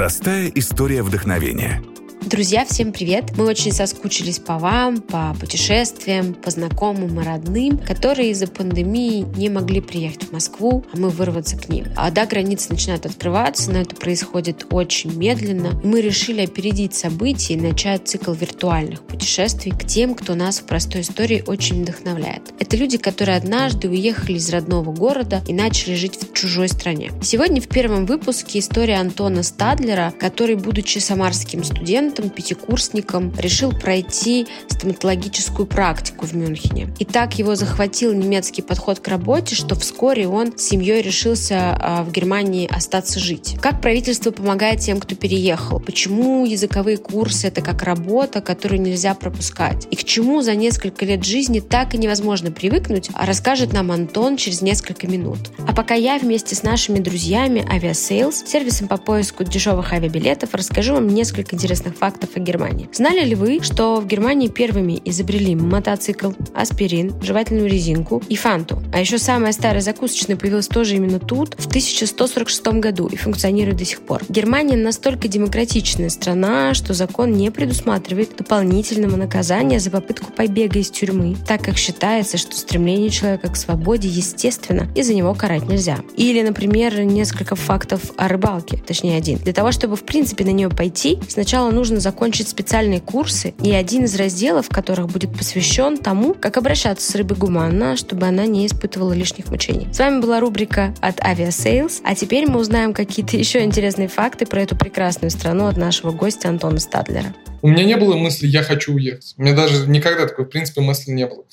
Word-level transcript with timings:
Простая 0.00 0.50
история 0.54 1.02
вдохновения– 1.02 1.82
Друзья, 2.30 2.64
всем 2.64 2.92
привет! 2.92 3.36
Мы 3.36 3.44
очень 3.44 3.72
соскучились 3.72 4.38
по 4.38 4.56
вам, 4.56 5.00
по 5.00 5.34
путешествиям, 5.40 6.32
по 6.32 6.52
знакомым 6.52 7.20
и 7.20 7.24
родным, 7.24 7.76
которые 7.76 8.30
из-за 8.30 8.46
пандемии 8.46 9.26
не 9.36 9.48
могли 9.48 9.80
приехать 9.80 10.28
в 10.28 10.32
Москву, 10.32 10.84
а 10.92 10.96
мы 10.96 11.08
вырваться 11.08 11.56
к 11.56 11.68
ним. 11.68 11.86
А 11.96 12.12
да, 12.12 12.26
границы 12.26 12.70
начинают 12.70 13.04
открываться, 13.04 13.72
но 13.72 13.80
это 13.80 13.96
происходит 13.96 14.64
очень 14.70 15.12
медленно. 15.12 15.80
И 15.82 15.86
мы 15.88 16.00
решили 16.00 16.42
опередить 16.42 16.94
события 16.94 17.54
и 17.54 17.60
начать 17.60 18.06
цикл 18.06 18.32
виртуальных 18.32 19.02
путешествий 19.02 19.72
к 19.72 19.84
тем, 19.84 20.14
кто 20.14 20.36
нас 20.36 20.60
в 20.60 20.66
простой 20.66 21.00
истории 21.00 21.42
очень 21.44 21.82
вдохновляет. 21.82 22.42
Это 22.60 22.76
люди, 22.76 22.96
которые 22.96 23.38
однажды 23.38 23.88
уехали 23.88 24.34
из 24.34 24.48
родного 24.50 24.92
города 24.92 25.42
и 25.48 25.52
начали 25.52 25.96
жить 25.96 26.16
в 26.16 26.32
чужой 26.32 26.68
стране. 26.68 27.10
Сегодня 27.24 27.60
в 27.60 27.66
первом 27.66 28.06
выпуске 28.06 28.60
история 28.60 28.98
Антона 28.98 29.42
Стадлера, 29.42 30.14
который, 30.20 30.54
будучи 30.54 30.98
самарским 30.98 31.64
студентом, 31.64 32.19
студентом, 32.20 32.30
пятикурсником, 32.30 33.32
решил 33.38 33.72
пройти 33.72 34.46
стоматологическую 34.68 35.66
практику 35.66 36.26
в 36.26 36.34
Мюнхене. 36.34 36.88
И 36.98 37.04
так 37.04 37.38
его 37.38 37.54
захватил 37.54 38.12
немецкий 38.12 38.62
подход 38.62 39.00
к 39.00 39.08
работе, 39.08 39.54
что 39.54 39.74
вскоре 39.74 40.28
он 40.28 40.56
с 40.56 40.62
семьей 40.62 41.02
решился 41.02 41.76
а, 41.78 42.02
в 42.02 42.12
Германии 42.12 42.68
остаться 42.70 43.18
жить. 43.18 43.56
Как 43.60 43.80
правительство 43.80 44.30
помогает 44.30 44.80
тем, 44.80 45.00
кто 45.00 45.14
переехал? 45.14 45.80
Почему 45.80 46.44
языковые 46.44 46.98
курсы— 46.98 47.46
это 47.48 47.62
как 47.62 47.82
работа, 47.82 48.40
которую 48.40 48.80
нельзя 48.80 49.14
пропускать? 49.14 49.86
И 49.90 49.96
к 49.96 50.04
чему 50.04 50.42
за 50.42 50.54
несколько 50.54 51.04
лет 51.04 51.24
жизни 51.24 51.60
так 51.60 51.94
и 51.94 51.98
невозможно 51.98 52.50
привыкнуть, 52.50 53.10
а 53.14 53.26
расскажет 53.26 53.72
нам 53.72 53.92
Антон 53.92 54.36
через 54.36 54.62
несколько 54.62 55.06
минут. 55.06 55.38
А 55.66 55.74
пока 55.74 55.94
я 55.94 56.18
вместе 56.18 56.54
с 56.54 56.62
нашими 56.62 56.98
друзьями 56.98 57.66
Aviasales, 57.70 58.46
сервисом 58.46 58.88
по 58.88 58.96
поиску 58.96 59.44
дешевых 59.44 59.92
авиабилетов, 59.92 60.54
расскажу 60.54 60.94
вам 60.94 61.08
несколько 61.08 61.54
интересных 61.54 61.96
фактов 61.96 62.09
о 62.34 62.40
Германии. 62.40 62.88
Знали 62.92 63.24
ли 63.24 63.34
вы, 63.34 63.60
что 63.62 64.00
в 64.00 64.06
Германии 64.06 64.48
первыми 64.48 65.00
изобрели 65.04 65.54
мотоцикл, 65.54 66.32
аспирин, 66.54 67.14
жевательную 67.22 67.68
резинку 67.68 68.22
и 68.28 68.36
фанту? 68.36 68.82
А 68.92 69.00
еще 69.00 69.18
самая 69.18 69.52
старая 69.52 69.80
закусочная 69.80 70.36
появилась 70.36 70.68
тоже 70.68 70.96
именно 70.96 71.18
тут, 71.18 71.54
в 71.58 71.66
1146 71.66 72.66
году 72.80 73.06
и 73.06 73.16
функционирует 73.16 73.78
до 73.78 73.84
сих 73.84 74.00
пор. 74.00 74.22
Германия 74.28 74.76
настолько 74.76 75.28
демократичная 75.28 76.10
страна, 76.10 76.74
что 76.74 76.94
закон 76.94 77.32
не 77.32 77.50
предусматривает 77.50 78.36
дополнительного 78.36 79.16
наказания 79.16 79.78
за 79.78 79.90
попытку 79.90 80.32
побега 80.32 80.78
из 80.78 80.90
тюрьмы, 80.90 81.36
так 81.46 81.62
как 81.62 81.76
считается, 81.76 82.38
что 82.38 82.56
стремление 82.56 83.10
человека 83.10 83.48
к 83.48 83.56
свободе 83.56 84.08
естественно, 84.08 84.88
и 84.94 85.02
за 85.02 85.14
него 85.14 85.34
карать 85.34 85.68
нельзя. 85.68 85.98
Или, 86.16 86.42
например, 86.42 87.00
несколько 87.02 87.54
фактов 87.54 88.12
о 88.16 88.28
рыбалке, 88.28 88.82
точнее 88.86 89.16
один. 89.16 89.38
Для 89.38 89.52
того, 89.52 89.72
чтобы 89.72 89.96
в 89.96 90.04
принципе 90.04 90.44
на 90.44 90.50
нее 90.50 90.68
пойти, 90.68 91.18
сначала 91.28 91.70
нужно 91.70 91.99
нужно 92.00 92.10
закончить 92.10 92.48
специальные 92.48 93.00
курсы, 93.00 93.54
и 93.62 93.72
один 93.72 94.04
из 94.04 94.16
разделов 94.16 94.68
которых 94.68 95.08
будет 95.08 95.36
посвящен 95.36 95.98
тому, 95.98 96.34
как 96.34 96.56
обращаться 96.56 97.10
с 97.10 97.14
рыбой 97.14 97.36
гуманно, 97.36 97.96
чтобы 97.96 98.26
она 98.26 98.46
не 98.46 98.66
испытывала 98.66 99.12
лишних 99.12 99.48
мучений. 99.50 99.88
С 99.92 99.98
вами 99.98 100.20
была 100.20 100.40
рубрика 100.40 100.94
от 101.00 101.20
Aviasales, 101.20 102.00
а 102.04 102.14
теперь 102.14 102.46
мы 102.46 102.60
узнаем 102.60 102.92
какие-то 102.94 103.36
еще 103.36 103.62
интересные 103.62 104.08
факты 104.08 104.46
про 104.46 104.62
эту 104.62 104.76
прекрасную 104.76 105.30
страну 105.30 105.66
от 105.66 105.76
нашего 105.76 106.10
гостя 106.12 106.48
Антона 106.48 106.78
Стадлера. 106.78 107.34
У 107.62 107.68
меня 107.68 107.84
не 107.84 107.96
было 107.96 108.16
мысли 108.16 108.46
«я 108.46 108.62
хочу 108.62 108.94
уехать». 108.94 109.34
У 109.36 109.42
меня 109.42 109.54
даже 109.54 109.86
никогда 109.86 110.26
такой, 110.26 110.46
в 110.46 110.48
принципе, 110.48 110.80
мысли 110.80 111.12
не 111.12 111.26
было. 111.26 111.44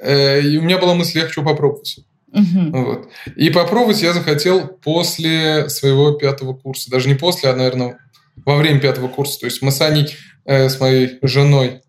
Э, 0.00 0.40
и 0.40 0.56
у 0.58 0.62
меня 0.62 0.78
была 0.78 0.94
мысль 0.94 1.18
«я 1.18 1.24
хочу 1.24 1.42
попробовать». 1.42 1.98
Угу. 2.32 2.84
Вот. 2.84 3.08
И 3.34 3.50
попробовать 3.50 4.02
я 4.02 4.12
захотел 4.12 4.66
после 4.66 5.68
своего 5.68 6.12
пятого 6.12 6.54
курса. 6.54 6.90
Даже 6.90 7.08
не 7.08 7.14
после, 7.14 7.50
а, 7.50 7.56
наверное, 7.56 7.98
во 8.44 8.56
время 8.56 8.80
пятого 8.80 9.08
курса. 9.08 9.40
То 9.40 9.46
есть 9.46 9.62
мы 9.62 9.70
с 9.70 9.80
Аней, 9.80 10.16
э, 10.44 10.68
с 10.68 10.80
моей 10.80 11.18
женой, 11.22 11.82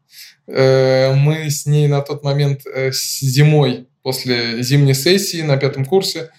э, 0.48 1.14
мы 1.14 1.50
с 1.50 1.66
ней 1.66 1.88
на 1.88 2.02
тот 2.02 2.24
момент 2.24 2.62
э, 2.66 2.92
зимой 2.92 3.88
после 4.04 4.64
зимней 4.64 4.94
сессии 4.94 5.42
на 5.42 5.58
пятом 5.58 5.86
курсе, 5.86 6.30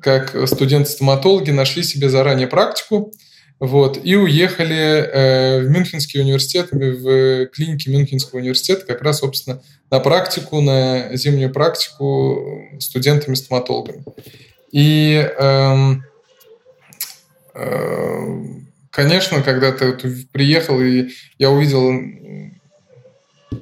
как 0.00 0.36
студенты-стоматологи, 0.48 1.50
нашли 1.50 1.82
себе 1.82 2.08
заранее 2.08 2.46
практику, 2.46 3.12
вот, 3.60 4.00
и 4.02 4.16
уехали 4.16 4.74
э, 4.74 5.60
в 5.60 5.68
Мюнхенский 5.68 6.18
университет, 6.22 6.68
в 6.72 7.46
клинике 7.48 7.90
Мюнхенского 7.90 8.38
университета, 8.38 8.86
как 8.86 9.02
раз, 9.02 9.18
собственно, 9.18 9.60
на 9.90 10.00
практику, 10.00 10.62
на 10.62 11.14
зимнюю 11.14 11.52
практику 11.52 12.62
студентами-стоматологами. 12.78 14.02
И 14.72 15.14
э, 15.38 15.94
э, 17.54 18.59
конечно, 19.00 19.42
когда 19.42 19.72
ты 19.72 19.94
приехал, 20.30 20.78
и 20.78 21.08
я 21.38 21.50
увидел 21.50 21.90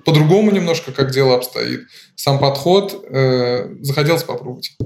по-другому 0.05 0.51
немножко, 0.51 0.91
как 0.91 1.13
дело 1.13 1.37
обстоит, 1.37 1.83
сам 2.17 2.41
подход, 2.41 3.07
э, 3.09 3.77
захотелось 3.81 4.25
попробовать. 4.25 4.77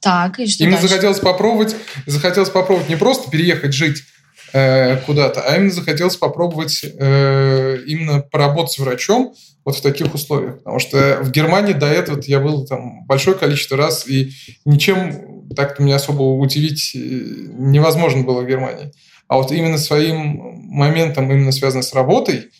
Так, 0.00 0.38
и 0.38 0.46
что 0.46 0.62
Именно 0.62 0.76
дальше? 0.76 0.88
захотелось 0.88 1.18
попробовать, 1.18 1.74
захотелось 2.06 2.50
попробовать 2.50 2.88
не 2.88 2.96
просто 2.96 3.30
переехать 3.30 3.74
жить 3.74 4.04
э, 4.52 4.98
куда-то, 5.06 5.40
а 5.40 5.56
именно 5.56 5.72
захотелось 5.72 6.16
попробовать 6.16 6.84
э, 6.84 7.78
именно 7.84 8.20
поработать 8.20 8.78
врачом 8.78 9.34
вот 9.64 9.76
в 9.76 9.82
таких 9.82 10.14
условиях. 10.14 10.58
Потому 10.58 10.78
что 10.78 11.18
в 11.20 11.32
Германии 11.32 11.72
до 11.72 11.86
этого 11.86 12.20
я 12.26 12.38
был 12.38 12.64
там 12.64 13.04
большое 13.06 13.36
количество 13.36 13.76
раз, 13.76 14.06
и 14.06 14.32
ничем 14.64 15.48
так-то 15.56 15.82
меня 15.82 15.96
особо 15.96 16.22
удивить 16.22 16.92
э, 16.94 16.98
невозможно 16.98 18.22
было 18.22 18.42
в 18.42 18.46
Германии. 18.46 18.92
А 19.32 19.36
вот 19.36 19.50
именно 19.50 19.78
своим 19.78 20.58
моментом, 20.68 21.32
именно 21.32 21.52
связанным 21.52 21.82
с 21.82 21.94
работой, 21.94 22.50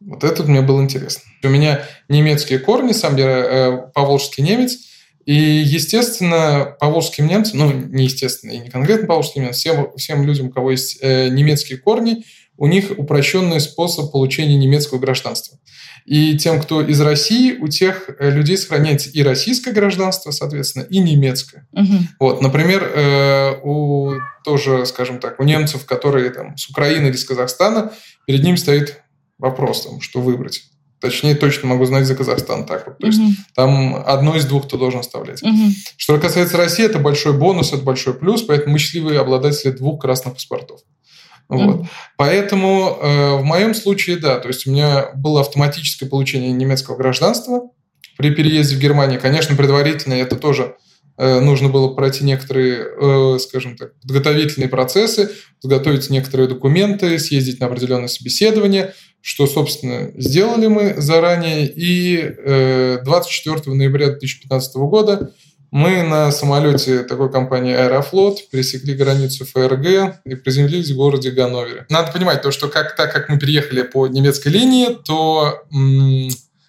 вот 0.00 0.24
это 0.24 0.42
мне 0.42 0.60
было 0.60 0.82
интересно. 0.82 1.22
У 1.44 1.48
меня 1.48 1.84
немецкие 2.08 2.58
корни, 2.58 2.90
сам 2.90 3.14
я 3.14 3.28
э, 3.28 3.78
поволжский 3.94 4.42
немец, 4.42 4.76
и, 5.24 5.34
естественно, 5.34 6.76
поволжским 6.80 7.28
немцам, 7.28 7.60
ну, 7.60 7.72
не 7.72 8.06
естественно, 8.06 8.50
и 8.50 8.58
не 8.58 8.70
конкретно 8.70 9.06
поволжским 9.06 9.42
немцам, 9.42 9.60
всем, 9.60 9.96
всем 9.96 10.26
людям, 10.26 10.48
у 10.48 10.50
кого 10.50 10.72
есть 10.72 10.98
э, 11.00 11.28
немецкие 11.28 11.78
корни, 11.78 12.24
у 12.56 12.66
них 12.66 12.92
упрощенный 12.96 13.60
способ 13.60 14.12
получения 14.12 14.56
немецкого 14.56 14.98
гражданства. 14.98 15.58
И 16.04 16.36
тем, 16.36 16.60
кто 16.60 16.82
из 16.82 17.00
России, 17.00 17.56
у 17.56 17.68
тех 17.68 18.10
э, 18.18 18.30
людей 18.30 18.58
сохраняется 18.58 19.08
и 19.08 19.22
российское 19.22 19.72
гражданство, 19.72 20.30
соответственно, 20.30 20.82
и 20.84 20.98
немецкое. 20.98 21.66
Угу. 21.72 21.98
Вот, 22.20 22.42
например, 22.42 22.84
э, 22.84 23.60
у 23.62 24.12
тоже, 24.44 24.84
скажем 24.84 25.18
так, 25.18 25.40
у 25.40 25.44
немцев, 25.44 25.86
которые 25.86 26.30
там 26.30 26.56
с 26.58 26.68
Украины 26.68 27.08
или 27.08 27.16
с 27.16 27.24
Казахстана, 27.24 27.92
перед 28.26 28.44
ним 28.44 28.58
стоит 28.58 29.00
вопрос, 29.38 29.86
там, 29.86 30.00
что 30.02 30.20
выбрать. 30.20 30.64
Точнее, 31.00 31.34
точно 31.34 31.68
могу 31.68 31.84
знать 31.84 32.06
за 32.06 32.14
Казахстан 32.14 32.64
так 32.66 32.86
вот. 32.86 32.98
То 32.98 33.06
есть 33.06 33.18
угу. 33.18 33.32
там 33.54 34.02
одно 34.06 34.36
из 34.36 34.44
двух 34.44 34.68
ты 34.68 34.76
должен 34.76 35.00
оставлять. 35.00 35.42
Угу. 35.42 35.72
Что 35.96 36.18
касается 36.18 36.56
России, 36.56 36.84
это 36.84 36.98
большой 36.98 37.32
бонус, 37.32 37.72
это 37.72 37.82
большой 37.82 38.14
плюс, 38.14 38.42
поэтому 38.42 38.74
мы 38.74 38.78
счастливые 38.78 39.20
обладатели 39.20 39.70
двух 39.70 40.02
красных 40.02 40.34
паспортов. 40.34 40.80
Вот. 41.48 41.80
Mm-hmm. 41.80 41.86
Поэтому 42.16 42.98
э, 43.00 43.36
в 43.36 43.44
моем 43.44 43.74
случае, 43.74 44.16
да, 44.16 44.38
то 44.38 44.48
есть 44.48 44.66
у 44.66 44.70
меня 44.70 45.10
было 45.14 45.40
автоматическое 45.40 46.08
получение 46.08 46.52
немецкого 46.52 46.96
гражданства 46.96 47.70
при 48.16 48.30
переезде 48.30 48.76
в 48.76 48.80
Германию. 48.80 49.20
Конечно, 49.20 49.54
предварительно 49.54 50.14
это 50.14 50.36
тоже 50.36 50.76
э, 51.18 51.40
нужно 51.40 51.68
было 51.68 51.94
пройти 51.94 52.24
некоторые, 52.24 52.86
э, 52.86 53.38
скажем 53.40 53.76
так, 53.76 53.98
подготовительные 54.00 54.68
процессы, 54.68 55.32
подготовить 55.60 56.08
некоторые 56.10 56.48
документы, 56.48 57.18
съездить 57.18 57.60
на 57.60 57.66
определенное 57.66 58.08
собеседование, 58.08 58.94
что, 59.20 59.46
собственно, 59.46 60.12
сделали 60.16 60.66
мы 60.66 60.94
заранее. 60.96 61.66
И 61.66 62.16
э, 62.16 62.98
24 63.04 63.74
ноября 63.74 64.10
2015 64.10 64.76
года 64.76 65.32
мы 65.74 66.04
на 66.04 66.30
самолете 66.30 67.02
такой 67.02 67.32
компании 67.32 67.74
Аэрофлот 67.74 68.48
пересекли 68.48 68.94
границу 68.94 69.44
ФРГ 69.44 70.20
и 70.24 70.36
приземлились 70.36 70.92
в 70.92 70.96
городе 70.96 71.32
Ганновере. 71.32 71.84
Надо 71.88 72.12
понимать 72.12 72.42
то, 72.42 72.52
что 72.52 72.68
как, 72.68 72.94
так 72.94 73.12
как 73.12 73.28
мы 73.28 73.40
переехали 73.40 73.82
по 73.82 74.06
немецкой 74.06 74.48
линии, 74.50 74.96
то 75.04 75.64
м- 75.72 76.28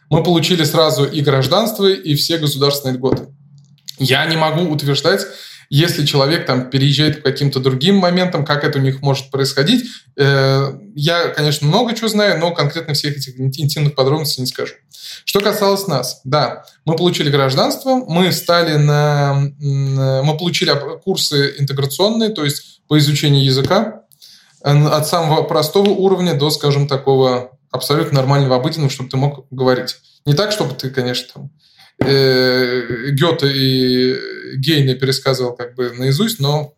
мы 0.10 0.24
получили 0.24 0.64
сразу 0.64 1.06
и 1.06 1.22
гражданство, 1.22 1.86
и 1.88 2.16
все 2.16 2.40
государственные 2.40 2.96
льготы. 2.98 3.28
Я 4.00 4.26
не 4.26 4.38
могу 4.38 4.64
утверждать, 4.74 5.22
если 5.70 6.06
человек 6.06 6.46
там 6.46 6.70
переезжает 6.70 7.24
по 7.24 7.32
каким-то 7.32 7.60
другим 7.60 7.96
моментам, 7.98 8.46
как 8.46 8.64
это 8.64 8.80
у 8.80 8.82
них 8.82 9.02
может 9.02 9.32
происходить, 9.32 9.86
э, 10.18 10.72
я, 10.96 11.30
конечно, 11.30 11.68
много 11.68 11.96
чего 11.96 12.08
знаю, 12.08 12.40
но 12.40 12.52
конкретно 12.52 12.94
всех 12.94 13.18
этих 13.18 13.40
интимных 13.40 13.96
подробностей 13.96 14.42
не 14.42 14.48
скажу. 14.48 14.74
Что 15.24 15.42
касалось 15.42 15.88
нас, 15.88 16.22
да, 16.24 16.66
мы 16.86 16.96
получили 16.96 17.30
гражданство, 17.30 17.96
мы 17.96 18.32
стали 18.32 18.76
на, 18.76 19.52
мы 19.60 20.38
получили 20.38 20.72
курсы 21.04 21.56
интеграционные, 21.58 22.30
то 22.30 22.44
есть 22.44 22.82
по 22.88 22.98
изучению 22.98 23.44
языка 23.44 24.02
от 24.62 25.08
самого 25.08 25.44
простого 25.44 25.90
уровня 25.90 26.34
до, 26.34 26.50
скажем, 26.50 26.88
такого 26.88 27.52
абсолютно 27.72 28.16
нормального, 28.16 28.56
обыденного, 28.56 28.90
чтобы 28.90 29.10
ты 29.10 29.18
мог 29.18 29.46
говорить. 29.52 29.98
Не 30.26 30.34
так, 30.34 30.52
чтобы 30.52 30.74
ты, 30.74 30.90
конечно, 30.90 31.28
там, 31.34 31.52
э, 32.00 33.12
Гёте 33.12 33.52
и 33.54 34.58
Гейне 34.58 34.96
пересказывал 34.96 35.56
как 35.56 35.76
бы 35.76 35.92
наизусть, 35.92 36.40
но 36.40 36.74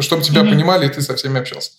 чтобы 0.00 0.22
тебя 0.22 0.42
mm-hmm. 0.42 0.50
понимали, 0.50 0.86
и 0.86 0.90
ты 0.90 1.00
со 1.02 1.16
всеми 1.16 1.40
общался. 1.40 1.70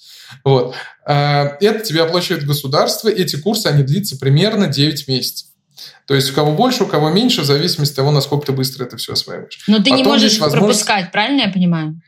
Вот. 0.44 0.76
А, 1.06 1.58
это 1.62 1.80
тебе 1.80 2.04
оплачивает 2.04 2.46
государство. 2.46 3.10
Эти 3.10 3.36
курсы, 3.38 3.68
они 3.68 3.84
длятся 3.84 4.18
примерно 4.18 4.68
9 4.68 5.08
месяцев. 5.08 5.48
То 6.06 6.16
есть 6.16 6.32
у 6.32 6.34
кого 6.34 6.54
больше, 6.54 6.84
у 6.84 6.88
кого 6.88 7.10
меньше, 7.10 7.42
в 7.42 7.46
зависимости 7.46 7.94
от 7.94 7.98
того, 7.98 8.12
насколько 8.12 8.48
ты 8.48 8.52
быстро 8.52 8.86
это 8.86 8.98
все 8.98 9.14
осваиваешь. 9.14 9.64
Но 9.68 9.78
ты 9.78 9.86
Потом 9.86 9.98
не 9.98 10.04
можешь 10.04 10.40
пропускать, 10.40 11.12
правильно 11.12 11.42
я 11.42 11.50
понимаю? 11.50 12.02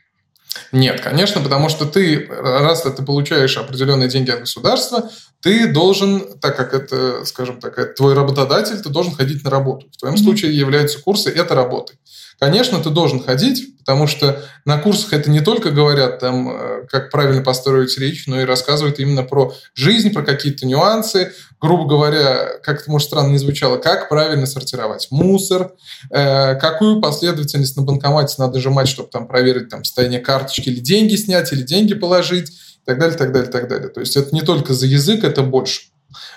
Нет, 0.72 1.00
конечно, 1.00 1.40
потому 1.40 1.68
что 1.68 1.84
ты, 1.86 2.26
раз 2.28 2.82
ты 2.82 3.02
получаешь 3.02 3.56
определенные 3.56 4.08
деньги 4.08 4.30
от 4.30 4.40
государства, 4.40 5.10
ты 5.40 5.72
должен, 5.72 6.38
так 6.38 6.56
как 6.56 6.74
это, 6.74 7.24
скажем 7.24 7.60
так, 7.60 7.78
это 7.78 7.94
твой 7.94 8.14
работодатель, 8.14 8.80
ты 8.80 8.88
должен 8.88 9.14
ходить 9.14 9.42
на 9.44 9.50
работу. 9.50 9.88
В 9.92 9.96
твоем 9.96 10.16
mm-hmm. 10.16 10.22
случае 10.22 10.56
являются 10.56 11.00
курсы 11.00 11.30
это 11.30 11.54
работой. 11.54 11.98
Конечно, 12.40 12.78
ты 12.78 12.88
должен 12.88 13.22
ходить, 13.22 13.76
потому 13.80 14.06
что 14.06 14.42
на 14.64 14.78
курсах 14.78 15.12
это 15.12 15.30
не 15.30 15.40
только 15.40 15.70
говорят, 15.70 16.20
там, 16.20 16.48
э, 16.50 16.86
как 16.88 17.10
правильно 17.10 17.42
построить 17.42 17.98
речь, 17.98 18.26
но 18.26 18.40
и 18.40 18.46
рассказывают 18.46 18.98
именно 18.98 19.22
про 19.24 19.52
жизнь, 19.74 20.10
про 20.10 20.22
какие-то 20.22 20.66
нюансы, 20.66 21.34
грубо 21.60 21.86
говоря, 21.86 22.58
как 22.62 22.80
это, 22.80 22.90
может, 22.90 23.08
странно 23.08 23.32
не 23.32 23.36
звучало, 23.36 23.76
как 23.76 24.08
правильно 24.08 24.46
сортировать 24.46 25.08
мусор, 25.10 25.74
э, 26.10 26.54
какую 26.54 27.02
последовательность 27.02 27.76
на 27.76 27.82
банкомате 27.82 28.36
надо 28.38 28.58
жимать, 28.58 28.88
чтобы 28.88 29.10
там 29.10 29.28
проверить 29.28 29.68
там, 29.68 29.84
состояние 29.84 30.20
карточки, 30.20 30.70
или 30.70 30.80
деньги 30.80 31.16
снять, 31.16 31.52
или 31.52 31.60
деньги 31.60 31.92
положить, 31.92 32.48
и 32.48 32.86
так 32.86 32.98
далее, 32.98 33.18
так 33.18 33.32
далее, 33.32 33.50
так 33.50 33.68
далее. 33.68 33.90
То 33.90 34.00
есть 34.00 34.16
это 34.16 34.34
не 34.34 34.40
только 34.40 34.72
за 34.72 34.86
язык, 34.86 35.24
это 35.24 35.42
больше. 35.42 35.90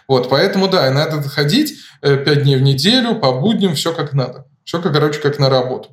Вот, 0.10 0.28
поэтому, 0.28 0.68
да, 0.68 0.92
надо 0.92 1.22
ходить 1.30 1.76
э, 2.02 2.18
пять 2.18 2.44
дней 2.44 2.58
в 2.58 2.62
неделю, 2.62 3.16
по 3.16 3.32
будням, 3.32 3.76
все 3.76 3.94
как 3.94 4.12
надо. 4.12 4.48
Все, 4.64 4.82
короче, 4.82 5.20
как 5.20 5.40
на 5.40 5.50
работу. 5.50 5.90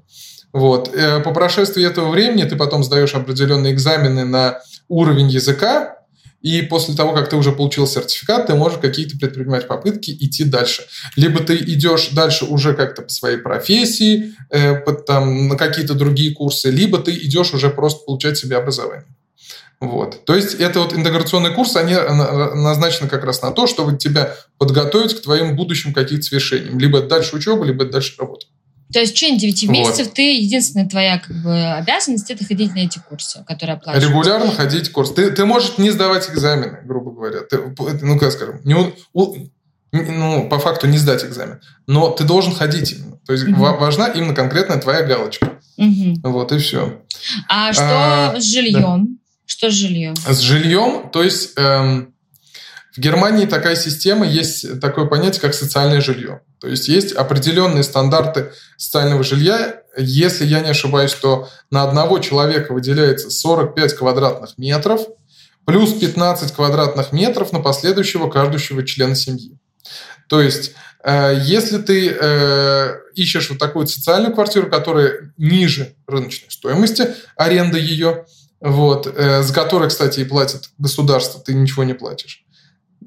Вот. 0.52 0.94
Э, 0.94 1.20
по 1.20 1.32
прошествии 1.32 1.84
этого 1.84 2.10
времени 2.10 2.44
ты 2.44 2.56
потом 2.56 2.82
сдаешь 2.84 3.14
определенные 3.14 3.72
экзамены 3.72 4.24
на 4.24 4.60
уровень 4.88 5.28
языка, 5.28 5.96
и 6.42 6.62
после 6.62 6.94
того, 6.94 7.12
как 7.12 7.28
ты 7.28 7.36
уже 7.36 7.52
получил 7.52 7.86
сертификат, 7.86 8.46
ты 8.46 8.54
можешь 8.54 8.78
какие-то 8.78 9.18
предпринимать 9.18 9.68
попытки 9.68 10.10
идти 10.10 10.44
дальше. 10.44 10.84
Либо 11.14 11.40
ты 11.40 11.56
идешь 11.56 12.08
дальше 12.12 12.46
уже 12.46 12.72
как-то 12.72 13.02
по 13.02 13.10
своей 13.10 13.36
профессии, 13.36 14.34
э, 14.48 14.76
под, 14.76 15.04
там, 15.04 15.48
на 15.48 15.56
какие-то 15.56 15.94
другие 15.94 16.34
курсы, 16.34 16.70
либо 16.70 16.98
ты 16.98 17.12
идешь 17.12 17.52
уже 17.52 17.68
просто 17.68 18.04
получать 18.06 18.38
себе 18.38 18.56
образование. 18.56 19.06
Вот. 19.80 20.24
То 20.24 20.34
есть 20.34 20.54
это 20.54 20.80
вот 20.80 20.92
интеграционные 20.92 21.54
курсы, 21.54 21.78
они 21.78 21.94
назначены 21.94 23.08
как 23.08 23.24
раз 23.24 23.40
на 23.40 23.50
то, 23.50 23.66
чтобы 23.66 23.96
тебя 23.96 24.34
подготовить 24.58 25.14
к 25.14 25.22
твоим 25.22 25.56
будущим 25.56 25.94
каким-то 25.94 26.22
свершениям. 26.22 26.78
Либо 26.78 27.00
дальше 27.00 27.36
учеба, 27.36 27.64
либо 27.64 27.86
дальше 27.86 28.14
работа. 28.18 28.46
То 28.92 29.00
есть 29.00 29.12
в 29.12 29.14
течение 29.14 29.38
9 29.38 29.62
вот. 29.66 29.72
месяцев 29.72 30.08
ты, 30.12 30.36
единственная 30.36 30.88
твоя 30.88 31.18
как 31.18 31.36
бы, 31.42 31.72
обязанность 31.72 32.30
это 32.30 32.44
ходить 32.44 32.74
на 32.74 32.80
эти 32.80 32.98
курсы, 32.98 33.44
которые 33.46 33.76
оплачиваются. 33.76 34.10
Регулярно 34.10 34.50
ходить 34.52 34.90
курс. 34.90 35.12
Ты, 35.12 35.30
ты 35.30 35.44
можешь 35.44 35.78
не 35.78 35.90
сдавать 35.90 36.28
экзамены, 36.28 36.80
грубо 36.84 37.12
говоря. 37.12 37.40
Ты, 37.42 37.58
ну, 38.02 38.18
как 38.18 38.32
скажем, 38.32 38.60
не, 38.64 38.74
у, 39.12 39.34
ну, 39.92 40.48
по 40.48 40.58
факту 40.58 40.86
не 40.86 40.98
сдать 40.98 41.24
экзамен. 41.24 41.60
Но 41.86 42.10
ты 42.10 42.24
должен 42.24 42.52
ходить 42.52 42.92
именно. 42.92 43.18
То 43.26 43.32
есть 43.32 43.46
угу. 43.46 43.60
важна 43.60 44.08
именно 44.08 44.34
конкретно 44.34 44.78
твоя 44.78 45.02
галочка. 45.02 45.60
Угу. 45.76 46.20
Вот 46.24 46.52
и 46.52 46.58
все. 46.58 47.00
А 47.48 47.72
что 47.72 47.84
а, 47.84 48.40
с 48.40 48.44
жильем? 48.44 49.06
Да. 49.06 49.20
Что 49.46 49.70
с 49.70 49.74
жильем? 49.74 50.14
С 50.16 50.38
жильем, 50.38 51.10
то 51.10 51.22
есть 51.22 51.52
эм, 51.56 52.14
в 52.94 52.98
Германии 52.98 53.46
такая 53.46 53.76
система, 53.76 54.26
есть 54.26 54.80
такое 54.80 55.06
понятие, 55.06 55.40
как 55.40 55.54
социальное 55.54 56.00
жилье. 56.00 56.42
То 56.60 56.68
есть 56.68 56.88
есть 56.88 57.12
определенные 57.12 57.82
стандарты 57.82 58.52
социального 58.76 59.24
жилья. 59.24 59.82
Если 59.96 60.44
я 60.44 60.60
не 60.60 60.70
ошибаюсь, 60.70 61.14
то 61.14 61.48
на 61.70 61.84
одного 61.84 62.18
человека 62.18 62.72
выделяется 62.72 63.30
45 63.30 63.94
квадратных 63.94 64.58
метров 64.58 65.00
плюс 65.64 65.92
15 65.92 66.52
квадратных 66.52 67.12
метров 67.12 67.52
на 67.52 67.60
последующего 67.60 68.28
каждого 68.28 68.84
члена 68.84 69.14
семьи. 69.14 69.56
То 70.28 70.40
есть 70.40 70.72
э, 71.04 71.40
если 71.44 71.78
ты 71.78 72.10
э, 72.10 72.94
ищешь 73.14 73.50
вот 73.50 73.58
такую 73.58 73.86
социальную 73.86 74.34
квартиру, 74.34 74.68
которая 74.68 75.32
ниже 75.36 75.94
рыночной 76.06 76.50
стоимости, 76.50 77.14
аренда 77.36 77.78
ее, 77.78 78.26
вот, 78.60 79.06
э, 79.06 79.42
за 79.42 79.54
которой, 79.54 79.88
кстати, 79.88 80.20
и 80.20 80.24
платит 80.24 80.70
государство, 80.78 81.40
ты 81.40 81.54
ничего 81.54 81.84
не 81.84 81.94
платишь, 81.94 82.44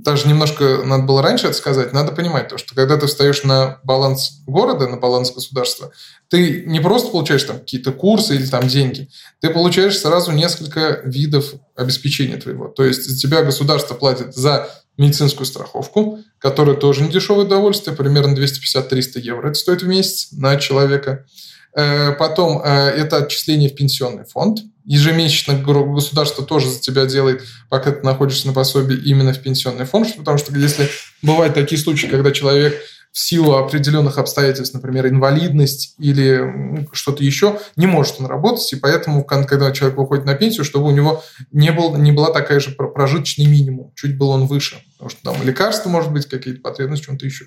даже 0.03 0.27
немножко 0.27 0.83
надо 0.83 1.03
было 1.03 1.21
раньше 1.21 1.47
это 1.47 1.55
сказать, 1.55 1.93
надо 1.93 2.11
понимать 2.11 2.49
то, 2.49 2.57
что 2.57 2.75
когда 2.75 2.97
ты 2.97 3.07
встаешь 3.07 3.43
на 3.43 3.79
баланс 3.83 4.41
города, 4.45 4.87
на 4.87 4.97
баланс 4.97 5.31
государства, 5.31 5.91
ты 6.27 6.63
не 6.65 6.79
просто 6.79 7.09
получаешь 7.09 7.43
там 7.43 7.59
какие-то 7.59 7.91
курсы 7.91 8.35
или 8.35 8.45
там 8.45 8.67
деньги, 8.67 9.09
ты 9.39 9.49
получаешь 9.49 9.97
сразу 9.97 10.31
несколько 10.31 11.01
видов 11.05 11.53
обеспечения 11.75 12.37
твоего. 12.37 12.67
То 12.67 12.83
есть 12.83 13.05
за 13.05 13.17
тебя 13.17 13.43
государство 13.43 13.95
платит 13.95 14.35
за 14.35 14.69
медицинскую 14.97 15.45
страховку, 15.45 16.19
которая 16.37 16.75
тоже 16.75 17.01
не 17.01 17.09
дешевое 17.09 17.45
удовольствие, 17.45 17.95
примерно 17.95 18.35
250-300 18.37 19.19
евро 19.19 19.49
это 19.49 19.59
стоит 19.59 19.81
в 19.81 19.87
месяц 19.87 20.31
на 20.31 20.57
человека. 20.57 21.25
Э, 21.75 22.11
потом 22.13 22.61
э, 22.63 22.69
это 22.69 23.17
отчисление 23.17 23.69
в 23.69 23.75
пенсионный 23.75 24.25
фонд– 24.25 24.59
ежемесячно 24.85 25.55
государство 25.55 26.45
тоже 26.45 26.69
за 26.69 26.79
тебя 26.79 27.05
делает, 27.05 27.43
пока 27.69 27.91
ты 27.91 28.05
находишься 28.05 28.47
на 28.47 28.53
пособии 28.53 28.97
именно 28.97 29.33
в 29.33 29.41
пенсионный 29.41 29.85
фонд, 29.85 30.15
потому 30.17 30.37
что 30.37 30.53
если 30.57 30.89
бывают 31.21 31.53
такие 31.53 31.79
случаи, 31.79 32.07
когда 32.07 32.31
человек 32.31 32.81
в 33.13 33.19
силу 33.19 33.57
определенных 33.57 34.17
обстоятельств, 34.17 34.73
например, 34.73 35.07
инвалидность 35.07 35.93
или 35.99 36.87
что-то 36.93 37.23
еще, 37.23 37.59
не 37.75 37.85
может 37.85 38.15
он 38.17 38.25
работать, 38.25 38.73
и 38.73 38.75
поэтому, 38.75 39.23
когда 39.23 39.71
человек 39.71 39.99
выходит 39.99 40.25
на 40.25 40.33
пенсию, 40.33 40.65
чтобы 40.65 40.87
у 40.87 40.91
него 40.91 41.23
не, 41.51 41.71
был, 41.71 41.95
не 41.95 42.11
была 42.11 42.31
такая 42.31 42.59
же 42.59 42.71
прожиточный 42.71 43.45
минимум, 43.45 43.93
чуть 43.95 44.17
был 44.17 44.29
он 44.29 44.47
выше, 44.47 44.83
потому 44.93 45.11
что 45.11 45.21
там 45.21 45.43
лекарства, 45.43 45.89
может 45.89 46.11
быть, 46.11 46.27
какие-то 46.27 46.61
потребности, 46.61 47.05
чем-то 47.05 47.25
еще. 47.27 47.45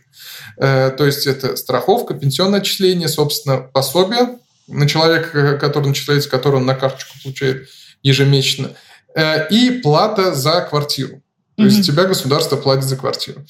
Э, 0.56 0.90
то 0.96 1.04
есть 1.04 1.26
это 1.26 1.56
страховка, 1.56 2.14
пенсионное 2.14 2.60
отчисление, 2.60 3.08
собственно, 3.08 3.58
пособие, 3.58 4.38
на 4.68 4.88
человека, 4.88 5.58
который 5.58 5.88
начисляется, 5.88 6.30
который 6.30 6.56
он 6.56 6.66
на 6.66 6.76
карточку 6.76 7.16
получает 7.24 7.68
ежемесячно, 8.04 8.70
э, 9.16 9.48
и 9.48 9.80
плата 9.80 10.32
за 10.32 10.60
квартиру. 10.60 11.22
То 11.56 11.64
mm-hmm. 11.64 11.66
есть 11.66 11.86
тебя 11.86 12.04
государство 12.04 12.56
платит 12.56 12.84
за 12.84 12.96
квартиру. 12.96 13.44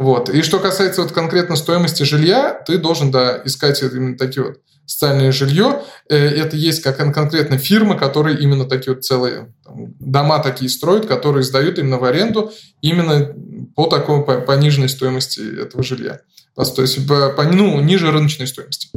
Вот. 0.00 0.30
И 0.30 0.40
что 0.40 0.60
касается 0.60 1.02
вот 1.02 1.12
конкретно 1.12 1.56
стоимости 1.56 2.04
жилья, 2.04 2.54
ты 2.54 2.78
должен 2.78 3.10
да, 3.10 3.42
искать 3.44 3.82
именно 3.82 4.16
такие 4.16 4.46
вот 4.46 4.60
социальное 4.86 5.30
жилье. 5.30 5.82
Э, 6.08 6.16
это 6.16 6.56
есть 6.56 6.82
как 6.82 6.96
конкретно 6.96 7.58
фирмы, 7.58 7.98
которые 7.98 8.38
именно 8.38 8.64
такие 8.64 8.94
вот 8.94 9.04
целые 9.04 9.52
там, 9.62 9.94
дома 10.00 10.38
такие 10.38 10.70
строят, 10.70 11.04
которые 11.04 11.42
сдают 11.42 11.78
именно 11.78 11.98
в 11.98 12.04
аренду 12.04 12.50
именно 12.80 13.34
по 13.76 13.88
такой 13.88 14.24
по 14.24 14.40
пониженной 14.40 14.88
стоимости 14.88 15.60
этого 15.60 15.82
жилья. 15.82 16.20
То 16.56 16.80
есть 16.80 17.06
по, 17.06 17.28
по 17.28 17.42
ну, 17.42 17.78
ниже 17.82 18.10
рыночной 18.10 18.46
стоимости. 18.46 18.88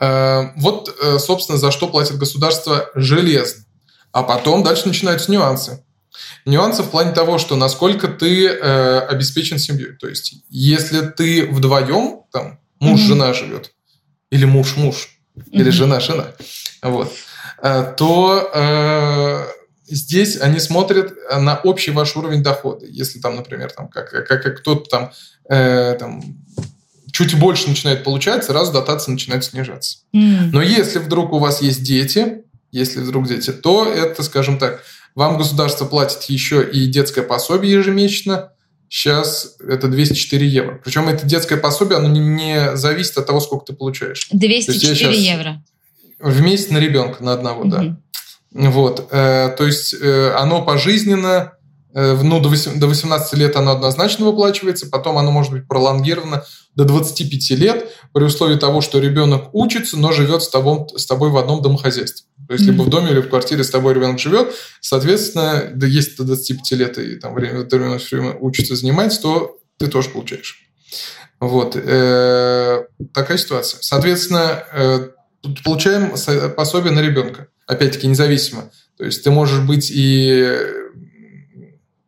Э, 0.00 0.44
вот, 0.56 0.96
э, 1.02 1.18
собственно, 1.18 1.58
за 1.58 1.70
что 1.72 1.88
платит 1.88 2.16
государство 2.16 2.88
железно. 2.94 3.66
А 4.12 4.22
потом 4.22 4.62
дальше 4.62 4.88
начинаются 4.88 5.30
нюансы. 5.30 5.84
Нюансы 6.44 6.82
в 6.82 6.90
плане 6.90 7.12
того, 7.12 7.38
что 7.38 7.56
насколько 7.56 8.08
ты 8.08 8.48
э, 8.48 8.98
обеспечен 9.00 9.58
семьей. 9.58 9.96
То 9.96 10.08
есть, 10.08 10.34
если 10.48 11.00
ты 11.00 11.46
вдвоем, 11.46 12.22
там, 12.32 12.58
муж-жена 12.80 13.30
mm-hmm. 13.30 13.34
живет, 13.34 13.72
или 14.30 14.44
муж-муж, 14.44 15.18
mm-hmm. 15.36 15.50
или 15.50 15.70
жена-жена, 15.70 16.28
вот, 16.82 17.12
э, 17.62 17.94
то 17.96 18.50
э, 18.54 19.46
здесь 19.86 20.40
они 20.40 20.58
смотрят 20.58 21.12
на 21.30 21.58
общий 21.60 21.90
ваш 21.90 22.16
уровень 22.16 22.42
дохода. 22.42 22.86
Если 22.86 23.20
там, 23.20 23.36
например, 23.36 23.70
там, 23.70 23.88
как, 23.88 24.10
как, 24.10 24.26
как 24.26 24.58
кто-то 24.58 24.88
там, 24.88 25.12
э, 25.48 25.94
там 25.98 26.22
чуть 27.12 27.38
больше 27.38 27.68
начинает 27.68 28.04
получать, 28.04 28.44
сразу 28.44 28.72
дотация 28.72 29.12
начинает 29.12 29.44
снижаться. 29.44 29.98
Mm. 30.14 30.50
Но 30.52 30.62
если 30.62 30.98
вдруг 30.98 31.32
у 31.32 31.38
вас 31.38 31.62
есть 31.62 31.82
дети, 31.82 32.44
если 32.72 33.00
вдруг 33.00 33.28
дети, 33.28 33.52
то 33.52 33.86
это, 33.86 34.22
скажем 34.22 34.58
так, 34.58 34.82
вам 35.14 35.38
государство 35.38 35.84
платит 35.84 36.22
еще 36.24 36.68
и 36.68 36.86
детское 36.86 37.22
пособие 37.22 37.72
ежемесячно. 37.72 38.52
Сейчас 38.88 39.56
это 39.66 39.88
204 39.88 40.46
евро. 40.46 40.80
Причем 40.84 41.08
это 41.08 41.26
детское 41.26 41.56
пособие, 41.56 41.98
оно 41.98 42.08
не 42.08 42.76
зависит 42.76 43.16
от 43.16 43.26
того, 43.26 43.40
сколько 43.40 43.66
ты 43.66 43.72
получаешь. 43.72 44.28
204 44.30 45.18
евро. 45.18 45.62
В 46.18 46.40
месяц 46.42 46.70
на 46.70 46.78
ребенка, 46.78 47.24
на 47.24 47.32
одного, 47.32 47.64
mm-hmm. 47.64 47.70
да. 47.70 47.96
Вот. 48.70 49.08
Э, 49.10 49.54
то 49.56 49.66
есть 49.66 49.94
э, 49.94 50.32
оно 50.36 50.62
пожизненно 50.62 51.54
ну, 51.94 52.40
до 52.40 52.48
18 52.48 53.34
лет 53.34 53.56
оно 53.56 53.72
однозначно 53.72 54.26
выплачивается, 54.26 54.88
потом 54.88 55.18
оно 55.18 55.30
может 55.30 55.52
быть 55.52 55.68
пролонгировано 55.68 56.44
до 56.74 56.84
25 56.84 57.50
лет 57.50 57.90
при 58.12 58.24
условии 58.24 58.56
того, 58.56 58.80
что 58.80 58.98
ребенок 58.98 59.50
учится, 59.52 59.98
но 59.98 60.12
живет 60.12 60.42
с 60.42 60.48
тобой, 60.48 60.86
с 60.96 61.06
тобой 61.06 61.30
в 61.30 61.36
одном 61.36 61.60
домохозяйстве. 61.60 62.26
То 62.48 62.54
есть, 62.54 62.64
mm-hmm. 62.64 62.72
либо 62.72 62.82
в 62.82 62.88
доме, 62.88 63.10
или 63.10 63.20
в 63.20 63.28
квартире 63.28 63.62
с 63.62 63.70
тобой 63.70 63.94
ребенок 63.94 64.18
живет, 64.18 64.54
соответственно, 64.80 65.70
да, 65.74 65.86
если 65.86 66.16
до 66.16 66.24
25 66.24 66.72
лет 66.72 66.98
и 66.98 67.16
там 67.16 67.34
время, 67.34 67.60
время, 67.60 67.98
время 68.10 68.36
учится 68.40 68.74
занимать, 68.74 69.18
то 69.20 69.58
ты 69.78 69.86
тоже 69.86 70.10
получаешь. 70.10 70.68
Вот. 71.40 71.76
Э, 71.76 72.84
такая 73.12 73.36
ситуация. 73.36 73.78
Соответственно, 73.82 74.64
э, 74.72 75.08
получаем 75.64 76.12
пособие 76.54 76.92
на 76.92 77.00
ребенка. 77.00 77.48
Опять-таки, 77.66 78.06
независимо. 78.06 78.70
То 78.96 79.04
есть 79.04 79.24
ты 79.24 79.30
можешь 79.30 79.60
быть 79.60 79.90
и 79.92 80.56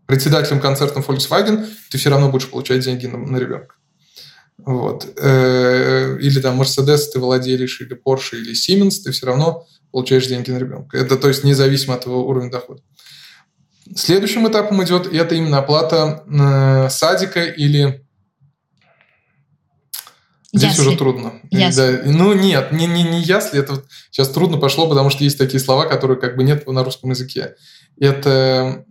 председателем 0.07 0.61
концерта 0.61 1.01
Volkswagen, 1.01 1.67
ты 1.91 1.99
все 1.99 2.11
равно 2.11 2.31
будешь 2.31 2.51
получать 2.51 2.85
деньги 2.85 3.07
на, 3.07 3.19
на 3.19 3.37
ребенка. 3.37 3.77
Вот. 4.59 5.13
Э, 5.17 6.17
или 6.21 6.41
там 6.41 6.61
Mercedes 6.61 7.01
ты 7.13 7.19
владелишь, 7.19 7.81
или 7.81 7.95
Porsche, 7.95 8.37
или 8.37 8.55
Siemens, 8.55 9.03
ты 9.03 9.13
все 9.13 9.27
равно 9.27 9.67
получаешь 9.91 10.27
деньги 10.27 10.51
на 10.51 10.59
ребенка. 10.59 10.97
Это 10.97 11.17
то 11.17 11.29
есть 11.29 11.45
независимо 11.45 11.95
от 11.95 12.03
твоего 12.03 12.27
уровня 12.27 12.51
дохода. 12.51 12.83
Следующим 13.95 14.49
этапом 14.49 14.83
идет 14.83 15.13
это 15.13 15.35
именно 15.35 15.59
оплата 15.59 16.25
э, 16.27 16.89
садика 16.89 17.45
или 17.45 18.05
Здесь 20.55 20.71
ясли. 20.71 20.89
уже 20.89 20.97
трудно. 20.97 21.33
Ясли. 21.51 21.97
Да. 21.97 22.03
Ну 22.05 22.33
нет, 22.33 22.73
не, 22.73 22.87
не, 22.87 23.03
не 23.03 23.21
ясли, 23.21 23.59
это 23.59 23.83
сейчас 24.11 24.29
трудно 24.29 24.57
пошло, 24.57 24.89
потому 24.89 25.11
что 25.11 25.25
есть 25.25 25.37
такие 25.37 25.59
слова, 25.59 25.87
которые 25.87 26.19
как 26.19 26.37
бы 26.37 26.45
нет 26.45 26.67
на 26.67 26.85
русском 26.85 27.11
языке. 27.11 27.57
Это, 27.99 28.85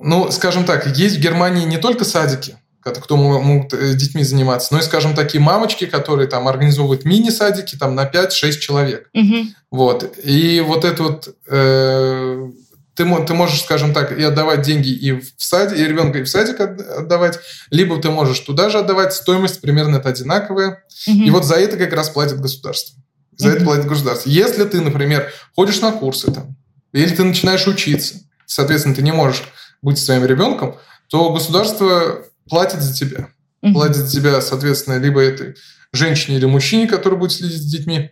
ну, 0.00 0.30
скажем 0.30 0.64
так, 0.64 0.86
есть 0.96 1.16
в 1.16 1.20
Германии 1.20 1.64
не 1.64 1.78
только 1.78 2.04
садики, 2.04 2.56
кто 2.82 3.16
могут 3.16 3.74
э, 3.74 3.94
детьми 3.94 4.24
заниматься. 4.24 4.72
Ну 4.72 4.80
и, 4.80 4.82
скажем, 4.82 5.14
такие 5.14 5.40
мамочки, 5.40 5.86
которые 5.86 6.28
там 6.28 6.48
организовывают 6.48 7.04
мини-садики 7.04 7.76
там 7.76 7.94
на 7.94 8.06
5-6 8.06 8.52
человек. 8.58 9.10
Угу. 9.14 9.36
Вот. 9.70 10.18
И 10.24 10.60
вот 10.60 10.84
это 10.84 11.02
вот... 11.02 11.34
Э, 11.48 12.50
ты, 12.94 13.04
ты 13.24 13.34
можешь, 13.34 13.62
скажем 13.62 13.94
так, 13.94 14.18
и 14.18 14.22
отдавать 14.22 14.62
деньги 14.62 14.88
и 14.88 15.12
в 15.12 15.32
садик, 15.38 15.78
и 15.78 15.84
ребенка 15.84 16.18
и 16.18 16.22
в 16.22 16.28
садик 16.28 16.60
отдавать, 16.60 17.38
либо 17.70 18.00
ты 18.00 18.10
можешь 18.10 18.40
туда 18.40 18.68
же 18.68 18.78
отдавать, 18.78 19.14
стоимость 19.14 19.60
примерно 19.60 19.96
это 19.96 20.08
одинаковая. 20.08 20.82
Угу. 21.06 21.16
И 21.16 21.30
вот 21.30 21.44
за 21.44 21.56
это 21.56 21.76
как 21.76 21.92
раз 21.92 22.08
платит 22.10 22.40
государство. 22.40 22.98
За 23.36 23.48
угу. 23.48 23.56
это 23.56 23.64
платит 23.64 23.86
государство. 23.86 24.28
Если 24.28 24.64
ты, 24.64 24.80
например, 24.80 25.32
ходишь 25.54 25.80
на 25.80 25.92
курсы 25.92 26.30
там, 26.32 26.56
или 26.92 27.14
ты 27.14 27.24
начинаешь 27.24 27.66
учиться, 27.66 28.16
соответственно, 28.46 28.94
ты 28.94 29.02
не 29.02 29.12
можешь 29.12 29.44
быть 29.82 29.98
своим 29.98 30.24
ребенком, 30.24 30.76
то 31.08 31.32
государство 31.32 32.24
платит 32.48 32.80
за 32.82 32.94
тебя. 32.94 33.30
Угу. 33.62 33.72
Платит 33.72 33.96
за 33.96 34.10
тебя, 34.10 34.40
соответственно, 34.40 34.98
либо 34.98 35.20
этой 35.20 35.54
женщине 35.92 36.38
или 36.38 36.46
мужчине, 36.46 36.86
который 36.86 37.18
будет 37.18 37.32
следить 37.32 37.62
за 37.62 37.76
детьми, 37.76 38.10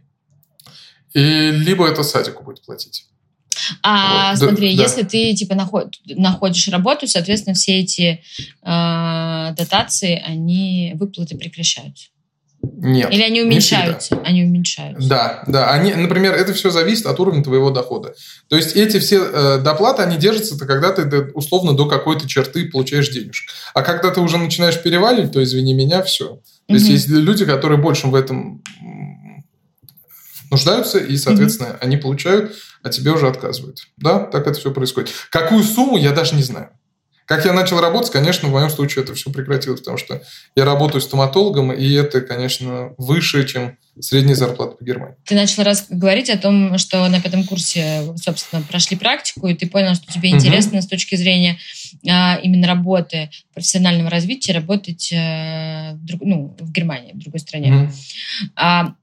и 1.15 1.51
либо 1.51 1.87
это 1.87 2.03
садику 2.03 2.45
будет 2.45 2.63
платить. 2.63 3.07
А 3.83 4.31
вот. 4.31 4.39
смотри, 4.39 4.77
да, 4.77 4.83
если 4.83 5.03
да. 5.03 5.09
ты 5.09 5.35
типа 5.35 5.55
наход, 5.55 5.95
находишь 6.07 6.69
работу, 6.69 7.07
соответственно, 7.07 7.55
все 7.55 7.81
эти 7.81 8.23
э, 8.63 9.55
дотации, 9.57 10.23
они 10.25 10.93
выплаты 10.95 11.37
прекращаются. 11.37 12.09
Нет. 12.63 13.13
Или 13.13 13.23
они 13.23 13.43
уменьшаются? 13.43 14.21
Они 14.25 14.45
уменьшаются. 14.45 15.09
Да, 15.09 15.45
да. 15.47 15.71
Они, 15.71 15.95
например, 15.95 16.35
это 16.35 16.53
все 16.53 16.71
зависит 16.71 17.07
от 17.07 17.19
уровня 17.21 17.43
твоего 17.43 17.71
дохода. 17.71 18.15
То 18.49 18.57
есть 18.57 18.75
эти 18.75 18.99
все 18.99 19.23
э, 19.23 19.59
доплаты, 19.59 20.03
они 20.03 20.17
держатся, 20.17 20.59
когда 20.67 20.93
ты 20.93 21.31
условно 21.35 21.77
до 21.77 21.87
какой-то 21.87 22.29
черты 22.29 22.69
получаешь 22.69 23.11
денежку. 23.11 23.53
А 23.75 23.83
когда 23.83 24.11
ты 24.11 24.21
уже 24.21 24.39
начинаешь 24.39 24.81
переваливать, 24.83 25.33
то 25.33 25.43
извини 25.43 25.73
меня, 25.73 26.03
все. 26.03 26.27
То 26.27 26.35
угу. 26.69 26.75
есть 26.75 26.89
есть 26.89 27.09
люди, 27.09 27.45
которые 27.45 27.79
больше 27.79 28.09
в 28.09 28.15
этом 28.15 28.63
нуждаются, 30.51 30.99
и, 30.99 31.17
соответственно, 31.17 31.71
угу. 31.71 31.79
они 31.81 31.97
получают, 31.97 32.57
а 32.83 32.89
тебе 32.89 33.13
уже 33.13 33.29
отказывают. 33.29 33.79
Да, 33.97 34.21
так 34.21 34.47
это 34.47 34.59
все 34.59 34.73
происходит. 34.73 35.11
Какую 35.31 35.63
сумму, 35.63 35.97
я 35.97 36.13
даже 36.13 36.35
не 36.35 36.43
знаю. 36.43 36.71
Как 37.29 37.45
я 37.45 37.53
начал 37.53 37.79
работать, 37.79 38.11
конечно, 38.11 38.49
в 38.49 38.53
моем 38.53 38.71
случае 38.71 39.05
это 39.05 39.15
все 39.15 39.31
прекратилось, 39.31 39.81
потому 39.81 39.99
что 39.99 40.23
я 40.57 40.65
работаю 40.65 41.03
стоматологом, 41.03 41.71
и 41.73 41.93
это, 41.93 42.23
конечно, 42.23 42.95
выше, 42.97 43.47
чем 43.47 43.77
средняя 44.01 44.35
зарплата 44.35 44.77
по 44.77 44.85
Германии. 44.85 45.15
Ты 45.27 45.35
начал 45.35 45.63
раз 45.63 45.89
говорить 45.91 46.31
о 46.31 46.39
том, 46.39 46.79
что 46.79 47.07
на 47.07 47.21
пятом 47.21 47.45
курсе, 47.45 48.15
собственно, 48.17 48.63
прошли 48.63 48.97
практику, 48.97 49.47
и 49.47 49.55
ты 49.55 49.69
понял, 49.69 49.95
что 49.95 50.11
тебе 50.11 50.31
интересно 50.31 50.79
угу. 50.79 50.87
с 50.87 50.89
точки 50.89 51.17
зрения 51.17 51.59
а, 52.09 52.37
именно 52.43 52.67
работы, 52.67 53.29
профессионального 53.53 54.09
развития, 54.09 54.55
работать 54.55 55.13
а, 55.13 55.93
в, 55.97 56.05
друг, 56.07 56.23
ну, 56.23 56.57
в 56.59 56.73
Германии, 56.73 57.13
в 57.13 57.19
другой 57.19 57.41
стране. 57.41 57.75
Угу. 57.75 57.93
А, 58.57 58.95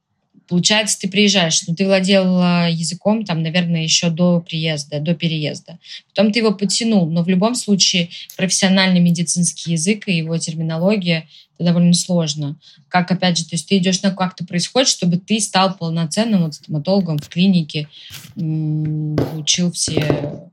Получается, 0.47 0.99
ты 0.99 1.07
приезжаешь, 1.07 1.63
но 1.67 1.73
ты 1.73 1.85
владел 1.85 2.39
а, 2.39 2.67
языком, 2.69 3.25
там, 3.25 3.41
наверное, 3.41 3.83
еще 3.83 4.09
до 4.09 4.39
приезда, 4.39 4.99
до 4.99 5.15
переезда. 5.15 5.79
Потом 6.09 6.31
ты 6.31 6.39
его 6.39 6.53
подтянул, 6.53 7.09
но 7.09 7.23
в 7.23 7.29
любом 7.29 7.55
случае 7.55 8.09
профессиональный 8.37 8.99
медицинский 8.99 9.71
язык 9.71 10.07
и 10.07 10.17
его 10.17 10.37
терминология 10.37 11.27
это 11.55 11.69
довольно 11.69 11.93
сложно. 11.93 12.57
Как, 12.89 13.09
опять 13.11 13.37
же, 13.37 13.45
то 13.45 13.55
есть 13.55 13.67
ты 13.67 13.77
идешь 13.77 14.01
на 14.01 14.11
как 14.11 14.35
то 14.35 14.45
происходит, 14.45 14.89
чтобы 14.89 15.17
ты 15.17 15.39
стал 15.39 15.75
полноценным 15.75 16.43
вот 16.43 16.55
стоматологом 16.55 17.17
в 17.17 17.29
клинике, 17.29 17.87
получил 18.35 19.71
все 19.71 20.49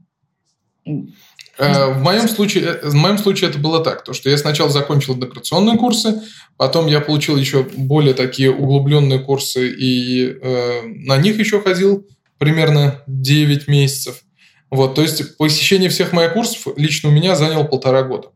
в 1.94 2.02
моем, 2.02 2.28
случае, 2.28 2.64
э, 2.64 2.88
в 2.88 2.94
моем 2.94 3.18
случае 3.18 3.50
это 3.50 3.58
было 3.58 3.82
так, 3.82 4.04
то, 4.04 4.12
что 4.12 4.30
я 4.30 4.38
сначала 4.38 4.70
закончил 4.70 5.14
интеграционные 5.14 5.78
курсы, 5.78 6.22
потом 6.56 6.86
я 6.86 7.00
получил 7.00 7.36
еще 7.36 7.62
более 7.62 8.14
такие 8.14 8.50
углубленные 8.50 9.18
курсы, 9.18 9.68
и 9.68 10.38
э, 10.40 10.82
на 10.84 11.16
них 11.18 11.38
еще 11.38 11.60
ходил 11.60 12.06
примерно 12.38 13.02
9 13.06 13.68
месяцев. 13.68 14.22
Вот, 14.70 14.94
то 14.94 15.02
есть 15.02 15.36
посещение 15.36 15.90
всех 15.90 16.12
моих 16.12 16.32
курсов 16.32 16.72
лично 16.76 17.10
у 17.10 17.12
меня 17.12 17.36
заняло 17.36 17.64
полтора 17.64 18.02
года. 18.02 18.28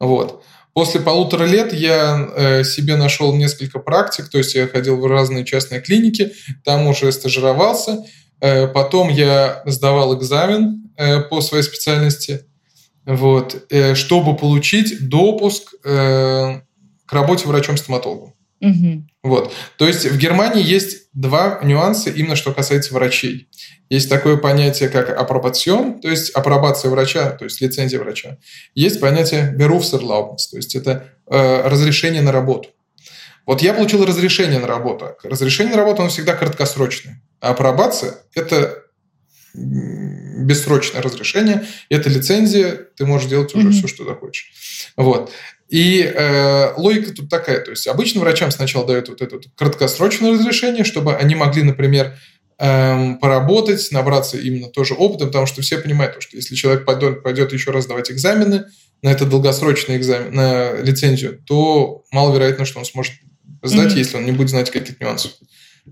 Вот. 0.00 0.42
После 0.74 1.00
полутора 1.00 1.44
лет 1.44 1.72
я 1.72 2.28
э, 2.36 2.64
себе 2.64 2.96
нашел 2.96 3.34
несколько 3.34 3.78
практик, 3.78 4.28
то 4.28 4.36
есть 4.36 4.54
я 4.54 4.68
ходил 4.68 4.98
в 4.98 5.06
разные 5.06 5.46
частные 5.46 5.80
клиники, 5.80 6.32
там 6.64 6.86
уже 6.86 7.10
стажировался. 7.12 8.04
Э, 8.42 8.66
потом 8.66 9.08
я 9.08 9.62
сдавал 9.64 10.18
экзамен 10.18 10.90
э, 10.98 11.20
по 11.20 11.40
своей 11.40 11.62
специальности 11.62 12.44
вот, 13.06 13.66
э, 13.70 13.94
чтобы 13.94 14.36
получить 14.36 15.08
допуск 15.08 15.74
э, 15.84 16.60
к 17.06 17.12
работе 17.12 17.46
врачом-стоматологом. 17.46 18.34
Угу. 18.60 19.04
Вот. 19.22 19.52
То 19.76 19.86
есть 19.86 20.06
в 20.06 20.16
Германии 20.18 20.64
есть 20.64 21.08
два 21.12 21.60
нюанса, 21.62 22.10
именно 22.10 22.36
что 22.36 22.52
касается 22.52 22.94
врачей. 22.94 23.48
Есть 23.88 24.08
такое 24.08 24.36
понятие, 24.36 24.88
как 24.88 25.10
апробацион, 25.10 26.00
то 26.00 26.08
есть 26.08 26.30
апробация 26.30 26.90
врача, 26.90 27.30
то 27.30 27.44
есть 27.44 27.60
лицензия 27.60 28.00
врача. 28.00 28.38
Есть 28.74 29.00
понятие 29.00 29.54
Berufserlaubnis, 29.56 30.48
то 30.50 30.56
есть 30.56 30.74
это 30.74 31.12
э, 31.30 31.68
разрешение 31.68 32.22
на 32.22 32.32
работу. 32.32 32.70
Вот 33.46 33.62
я 33.62 33.74
получил 33.74 34.04
разрешение 34.04 34.58
на 34.58 34.66
работу. 34.66 35.14
Разрешение 35.22 35.76
на 35.76 35.82
работу, 35.82 36.02
оно 36.02 36.10
всегда 36.10 36.34
краткосрочное. 36.34 37.22
А 37.40 37.50
апробация– 37.50 38.14
это 38.34 38.82
бессрочное 40.46 41.02
разрешение, 41.02 41.66
это 41.88 42.08
лицензия, 42.08 42.88
ты 42.96 43.04
можешь 43.04 43.28
делать 43.28 43.54
уже 43.54 43.68
mm-hmm. 43.68 43.72
все, 43.72 43.88
что 43.88 44.04
захочешь. 44.04 44.52
Вот. 44.96 45.32
И 45.68 46.00
э, 46.00 46.74
логика 46.76 47.12
тут 47.12 47.28
такая, 47.28 47.60
то 47.60 47.70
есть 47.72 47.86
обычно 47.88 48.20
врачам 48.20 48.50
сначала 48.50 48.86
дают 48.86 49.08
вот 49.08 49.20
это 49.20 49.36
вот 49.36 49.46
краткосрочное 49.56 50.32
разрешение, 50.32 50.84
чтобы 50.84 51.16
они 51.16 51.34
могли, 51.34 51.64
например, 51.64 52.16
эм, 52.58 53.18
поработать, 53.18 53.88
набраться 53.90 54.38
именно 54.38 54.68
тоже 54.68 54.94
опытом, 54.94 55.28
потому 55.28 55.46
что 55.46 55.62
все 55.62 55.78
понимают, 55.78 56.22
что 56.22 56.36
если 56.36 56.54
человек 56.54 56.84
пойдет, 56.84 57.24
пойдет 57.24 57.52
еще 57.52 57.72
раз 57.72 57.86
давать 57.86 58.12
экзамены 58.12 58.66
на 59.02 59.10
это 59.10 59.26
долгосрочный 59.26 59.96
экзамен, 59.96 60.32
на 60.32 60.80
лицензию, 60.80 61.42
то 61.44 62.04
маловероятно, 62.12 62.64
что 62.64 62.78
он 62.78 62.84
сможет 62.84 63.14
сдать, 63.62 63.92
mm-hmm. 63.92 63.98
если 63.98 64.16
он 64.18 64.24
не 64.24 64.32
будет 64.32 64.50
знать 64.50 64.70
каких-то 64.70 65.04
нюансов. 65.04 65.32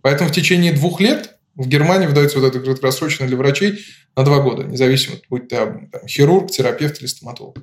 Поэтому 0.02 0.30
в 0.30 0.32
течение 0.32 0.72
двух 0.72 1.00
лет 1.00 1.33
в 1.56 1.68
Германии 1.68 2.06
выдается 2.06 2.38
вот 2.38 2.46
это 2.46 2.60
краткосрочное 2.60 3.28
для 3.28 3.36
врачей 3.36 3.84
на 4.16 4.24
два 4.24 4.40
года, 4.40 4.64
независимо, 4.64 5.16
будь 5.28 5.48
ты 5.48 5.56
там, 5.56 5.90
хирург, 6.06 6.50
терапевт 6.50 7.00
или 7.00 7.06
стоматолог. 7.06 7.56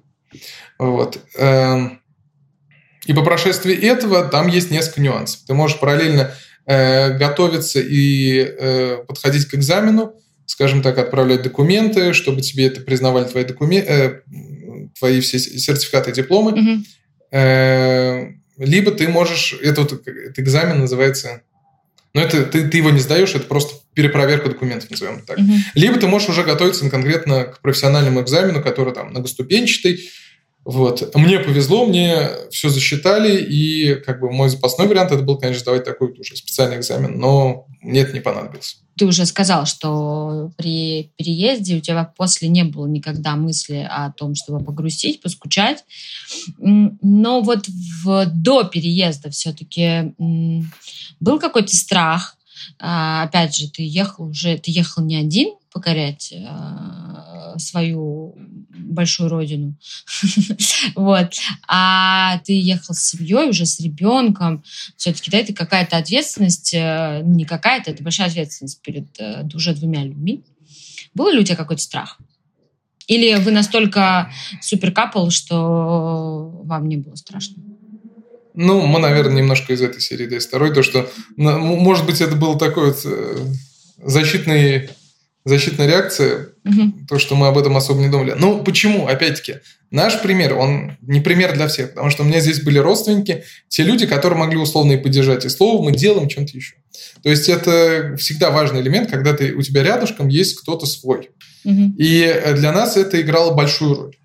Вот. 0.79 1.19
Эм, 1.35 2.01
и 3.05 3.13
по 3.13 3.23
прошествии 3.23 3.75
этого 3.75 4.23
там 4.25 4.47
есть 4.47 4.71
несколько 4.71 5.01
нюансов. 5.01 5.41
Ты 5.45 5.53
можешь 5.53 5.79
параллельно 5.79 6.33
э, 6.65 7.17
готовиться 7.17 7.79
и 7.81 8.39
э, 8.39 9.03
подходить 9.07 9.47
к 9.47 9.55
экзамену, 9.55 10.13
скажем 10.45 10.81
так, 10.81 10.97
отправлять 10.97 11.41
документы, 11.41 12.13
чтобы 12.13 12.41
тебе 12.41 12.67
это 12.67 12.81
признавали 12.81 13.25
твои 13.25 13.43
документы, 13.43 13.91
э, 13.91 14.21
твои 14.97 15.19
все 15.19 15.39
сертификаты, 15.39 16.11
дипломы. 16.13 16.51
Угу. 16.51 16.83
Э, 17.31 18.27
либо 18.57 18.91
ты 18.91 19.07
можешь, 19.09 19.57
это 19.61 19.81
вот 19.81 19.93
этот 19.93 20.39
экзамен 20.39 20.79
называется 20.79 21.41
но 22.13 22.21
это 22.21 22.43
ты, 22.45 22.67
ты 22.67 22.77
его 22.77 22.89
не 22.89 22.99
сдаешь, 22.99 23.35
это 23.35 23.45
просто 23.45 23.75
перепроверка 23.93 24.49
документов, 24.49 24.89
назовем 24.89 25.21
так. 25.25 25.37
Угу. 25.37 25.53
Либо 25.75 25.99
ты 25.99 26.07
можешь 26.07 26.29
уже 26.29 26.43
готовиться 26.43 26.89
конкретно 26.89 27.45
к 27.45 27.61
профессиональному 27.61 28.21
экзамену, 28.21 28.61
который 28.61 28.93
там 28.93 29.09
многоступенчатый. 29.09 30.09
Вот. 30.63 31.15
Мне 31.15 31.39
повезло, 31.39 31.87
мне 31.87 32.29
все 32.51 32.69
засчитали, 32.69 33.41
и 33.41 33.95
как 33.95 34.19
бы 34.19 34.31
мой 34.31 34.47
запасной 34.47 34.87
вариант 34.87 35.11
это 35.11 35.23
был, 35.23 35.37
конечно, 35.37 35.61
сдавать 35.61 35.85
такой 35.85 36.11
уже 36.11 36.35
специальный 36.35 36.77
экзамен, 36.77 37.17
но 37.19 37.65
мне 37.81 38.01
это 38.01 38.13
не 38.13 38.19
понадобилось. 38.19 38.77
Ты 38.95 39.05
уже 39.05 39.25
сказал, 39.25 39.65
что 39.65 40.51
при 40.57 41.11
переезде 41.17 41.77
у 41.77 41.79
тебя 41.79 42.03
после 42.15 42.47
не 42.47 42.63
было 42.63 42.85
никогда 42.85 43.35
мысли 43.35 43.87
о 43.89 44.11
том, 44.11 44.35
чтобы 44.35 44.63
погрузить, 44.63 45.21
поскучать. 45.21 45.83
Но 46.59 47.41
вот 47.41 47.67
в, 48.03 48.25
до 48.27 48.63
переезда 48.63 49.31
все-таки 49.31 50.13
был 51.19 51.39
какой-то 51.39 51.75
страх, 51.75 52.35
опять 52.77 53.55
же, 53.55 53.69
ты 53.69 53.83
ехал 53.83 54.25
уже, 54.25 54.57
ты 54.57 54.71
ехал 54.71 55.03
не 55.03 55.15
один 55.15 55.55
покорять 55.71 56.33
а, 56.47 57.57
свою 57.57 58.35
большую 58.69 59.29
родину, 59.29 59.75
вот, 60.95 61.33
а 61.67 62.39
ты 62.39 62.59
ехал 62.59 62.93
с 62.93 63.09
семьей, 63.09 63.49
уже 63.49 63.65
с 63.65 63.79
ребенком, 63.79 64.63
все-таки, 64.97 65.31
да, 65.31 65.37
это 65.37 65.53
какая-то 65.53 65.97
ответственность, 65.97 66.73
э, 66.73 67.21
не 67.23 67.45
какая-то, 67.45 67.91
это 67.91 68.03
большая 68.03 68.27
ответственность 68.27 68.81
перед 68.81 69.07
э, 69.19 69.47
уже 69.53 69.73
двумя 69.73 70.03
людьми. 70.03 70.43
Был 71.13 71.29
ли 71.31 71.39
у 71.39 71.43
тебя 71.43 71.55
какой-то 71.55 71.81
страх? 71.81 72.19
Или 73.07 73.35
вы 73.35 73.51
настолько 73.51 74.31
суперкапл, 74.61 75.29
что 75.29 76.61
вам 76.63 76.87
не 76.87 76.97
было 76.97 77.15
страшно? 77.15 77.70
Ну, 78.53 78.85
мы, 78.85 78.99
наверное, 78.99 79.37
немножко 79.37 79.73
из 79.73 79.81
этой 79.81 80.01
серии 80.01 80.27
ds 80.27 80.41
второй, 80.41 80.73
то, 80.73 80.83
что, 80.83 81.09
может 81.37 82.05
быть, 82.05 82.21
это 82.21 82.35
был 82.35 82.57
такой 82.57 82.87
вот 82.87 83.01
э, 83.05 83.37
защитный, 84.03 84.89
защитная 85.45 85.87
реакция, 85.87 86.49
угу. 86.65 86.93
то, 87.07 87.17
что 87.17 87.35
мы 87.35 87.47
об 87.47 87.57
этом 87.57 87.77
особо 87.77 88.01
не 88.01 88.09
думали. 88.09 88.35
Ну, 88.37 88.63
почему? 88.63 89.07
Опять-таки, 89.07 89.55
наш 89.89 90.21
пример, 90.21 90.55
он 90.55 90.97
не 91.01 91.21
пример 91.21 91.53
для 91.53 91.67
всех, 91.67 91.91
потому 91.91 92.09
что 92.09 92.23
у 92.23 92.25
меня 92.25 92.39
здесь 92.41 92.61
были 92.61 92.77
родственники, 92.77 93.43
те 93.69 93.83
люди, 93.83 94.05
которые 94.05 94.37
могли 94.37 94.57
условно 94.57 94.93
и 94.93 94.97
поддержать, 94.97 95.45
и 95.45 95.49
слово 95.49 95.83
мы 95.83 95.93
делаем 95.93 96.27
чем-то 96.27 96.55
еще. 96.55 96.75
То 97.23 97.29
есть 97.29 97.47
это 97.47 98.15
всегда 98.17 98.51
важный 98.51 98.81
элемент, 98.81 99.09
когда 99.09 99.33
ты, 99.33 99.53
у 99.53 99.61
тебя 99.61 99.83
рядышком 99.83 100.27
есть 100.27 100.59
кто-то 100.59 100.85
свой. 100.85 101.29
Угу. 101.63 101.93
И 101.97 102.43
для 102.55 102.71
нас 102.71 102.97
это 102.97 103.21
играло 103.21 103.53
большую 103.53 103.95
роль 103.95 104.15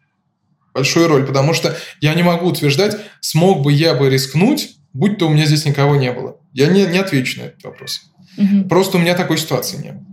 большую 0.77 1.09
роль, 1.09 1.27
потому 1.27 1.55
что 1.55 1.75
я 2.01 2.15
не 2.15 2.23
могу 2.23 2.47
утверждать, 2.47 2.97
смог 3.21 3.63
бы 3.63 3.73
я 3.73 3.95
бы 3.95 4.11
рискнуть, 4.11 4.77
будь 4.93 5.19
то 5.19 5.27
у 5.27 5.31
меня 5.31 5.47
здесь 5.47 5.65
никого 5.65 5.97
не 5.97 6.13
было. 6.13 6.37
Я 6.53 6.67
не, 6.69 6.85
не 6.87 6.99
отвечу 6.99 7.41
на 7.41 7.47
этот 7.47 7.65
вопрос. 7.65 8.03
Угу. 8.37 8.69
Просто 8.69 8.99
у 8.99 9.01
меня 9.01 9.15
такой 9.15 9.39
ситуации 9.39 9.79
не 9.79 9.93
было. 9.93 10.07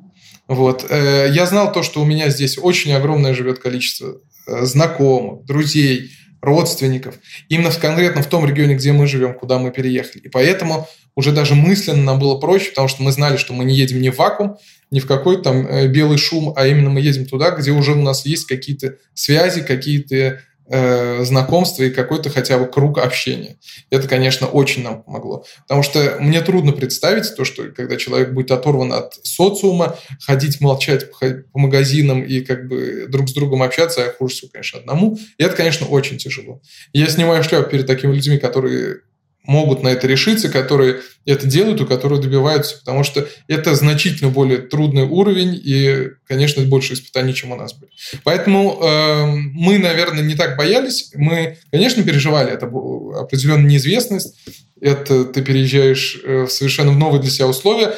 Вот. 0.48 0.86
Э, 0.90 1.28
я 1.32 1.46
знал 1.46 1.72
то, 1.72 1.84
что 1.84 2.02
у 2.02 2.06
меня 2.06 2.30
здесь 2.30 2.58
очень 2.58 2.94
огромное 2.94 3.34
живет 3.34 3.60
количество 3.60 4.22
э, 4.48 4.66
знакомых, 4.66 5.46
друзей, 5.46 6.12
родственников. 6.42 7.16
Именно 7.50 7.72
в, 7.72 7.80
конкретно 7.80 8.22
в 8.22 8.28
том 8.28 8.46
регионе, 8.46 8.76
где 8.76 8.92
мы 8.92 9.08
живем, 9.08 9.34
куда 9.34 9.60
мы 9.60 9.72
переехали. 9.72 10.24
И 10.24 10.30
поэтому 10.30 10.88
уже 11.16 11.32
даже 11.32 11.56
мысленно 11.56 12.04
нам 12.04 12.20
было 12.20 12.38
проще, 12.38 12.70
потому 12.70 12.88
что 12.88 13.04
мы 13.04 13.12
знали, 13.12 13.38
что 13.38 13.54
мы 13.54 13.64
не 13.64 13.76
едем 13.76 14.02
не 14.02 14.10
в 14.10 14.18
вакуум, 14.18 14.58
не 14.92 15.00
в 15.00 15.08
какой-то 15.08 15.44
там 15.44 15.66
э, 15.66 15.88
белый 15.88 16.18
шум, 16.18 16.54
а 16.56 16.68
именно 16.68 16.90
мы 16.90 17.00
едем 17.00 17.26
туда, 17.26 17.52
где 17.52 17.72
уже 17.72 17.94
у 17.94 18.02
нас 18.02 18.26
есть 18.26 18.46
какие-то 18.46 18.98
связи, 19.14 19.62
какие-то 19.62 20.42
э, 20.68 21.24
знакомства 21.24 21.84
и 21.84 21.90
какой-то 21.90 22.30
хотя 22.30 22.58
бы 22.58 22.68
круг 22.68 22.98
общения. 22.98 23.58
Это, 23.90 24.08
конечно, 24.08 24.48
очень 24.48 24.84
нам 24.84 25.04
помогло. 25.04 25.46
Потому 25.64 25.84
что 25.84 26.18
мне 26.20 26.42
трудно 26.42 26.72
представить 26.72 27.36
то, 27.36 27.46
что 27.46 27.64
когда 27.72 27.98
человек 27.98 28.32
будет 28.32 28.52
оторван 28.52 28.94
от 28.94 29.14
социума, 29.24 29.98
ходить, 30.22 30.62
молчать 30.62 31.12
по, 31.12 31.30
по 31.52 31.60
магазинам 31.60 32.24
и 32.24 32.42
как 32.42 32.68
бы 32.68 33.08
друг 33.10 33.30
с 33.30 33.34
другом 33.34 33.64
общаться, 33.64 34.06
а 34.06 34.14
хуже 34.14 34.36
всего, 34.36 34.50
конечно, 34.52 34.80
одному. 34.80 35.18
И 35.38 35.44
это, 35.44 35.56
конечно, 35.56 35.88
очень 35.88 36.18
тяжело. 36.18 36.62
Я 36.94 37.08
снимаю 37.08 37.44
шляпу 37.44 37.70
перед 37.70 37.88
такими 37.88 38.14
людьми, 38.14 38.38
которые 38.38 39.02
могут 39.46 39.84
на 39.84 39.90
это 39.90 40.08
решиться, 40.08 40.50
которые 40.50 41.02
это 41.26 41.48
делают 41.48 41.82
и 41.82 41.86
которые 41.86 42.22
добиваются, 42.22 42.78
потому 42.80 43.04
что 43.04 43.28
это 43.48 43.76
значительно 43.76 44.30
более 44.30 44.60
трудный 44.60 45.04
уровень 45.04 45.60
и, 45.64 46.10
конечно, 46.28 46.64
больше 46.64 46.94
испытаний, 46.94 47.34
чем 47.34 47.52
у 47.52 47.56
нас 47.56 47.74
были. 47.74 47.92
Поэтому 48.24 48.80
э, 48.82 49.26
мы, 49.26 49.80
наверное, 49.80 50.24
не 50.24 50.36
так 50.36 50.58
боялись. 50.58 51.12
Мы, 51.16 51.58
конечно, 51.72 52.04
переживали. 52.04 52.52
Это 52.52 52.66
определенная 52.66 53.70
неизвестность. 53.70 54.36
Это 54.80 55.26
ты 55.26 55.42
переезжаешь 55.42 56.20
э, 56.24 56.44
в 56.44 56.52
совершенно 56.52 56.92
новые 56.92 57.22
для 57.22 57.32
себя 57.32 57.48
условия. 57.48 57.94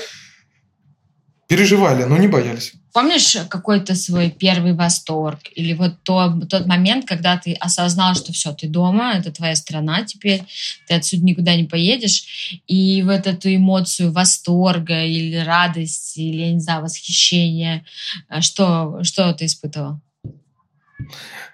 Переживали, 1.47 2.03
но 2.03 2.17
не 2.17 2.27
боялись. 2.27 2.73
Помнишь 2.95 3.35
какой-то 3.49 3.93
свой 3.93 4.29
первый 4.29 4.71
восторг? 4.71 5.39
Или 5.53 5.73
вот 5.73 6.01
то, 6.03 6.33
тот 6.49 6.65
момент, 6.65 7.05
когда 7.05 7.35
ты 7.35 7.51
осознал, 7.51 8.15
что 8.15 8.31
все, 8.31 8.53
ты 8.53 8.69
дома, 8.69 9.15
это 9.15 9.33
твоя 9.33 9.57
страна 9.57 10.05
теперь, 10.05 10.43
ты 10.87 10.93
отсюда 10.93 11.25
никуда 11.25 11.57
не 11.57 11.65
поедешь, 11.65 12.61
и 12.67 13.03
вот 13.03 13.27
эту 13.27 13.53
эмоцию 13.53 14.13
восторга 14.13 15.03
или 15.03 15.35
радости, 15.35 16.21
или, 16.21 16.43
я 16.43 16.53
не 16.53 16.61
знаю, 16.61 16.83
восхищения, 16.83 17.83
э, 18.29 18.39
что, 18.39 19.03
что 19.03 19.33
ты 19.33 19.47
испытывал? 19.47 19.99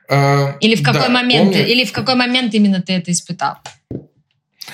А, 0.07 0.57
или 0.61 0.75
в 0.75 0.83
какой 0.83 1.07
да, 1.07 1.09
момент, 1.09 1.53
помню. 1.53 1.67
или 1.67 1.85
в 1.85 1.91
какой 1.91 2.13
момент 2.13 2.53
именно 2.53 2.83
ты 2.83 2.93
это 2.93 3.11
испытал? 3.11 3.55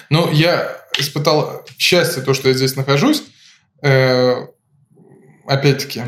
Ну, 0.09 0.29
я 0.33 0.81
испытал 0.99 1.65
счастье, 1.77 2.21
то, 2.21 2.33
что 2.33 2.49
я 2.49 2.53
здесь 2.53 2.75
нахожусь. 2.75 3.23
Э, 3.81 4.47
опять-таки, 5.47 6.03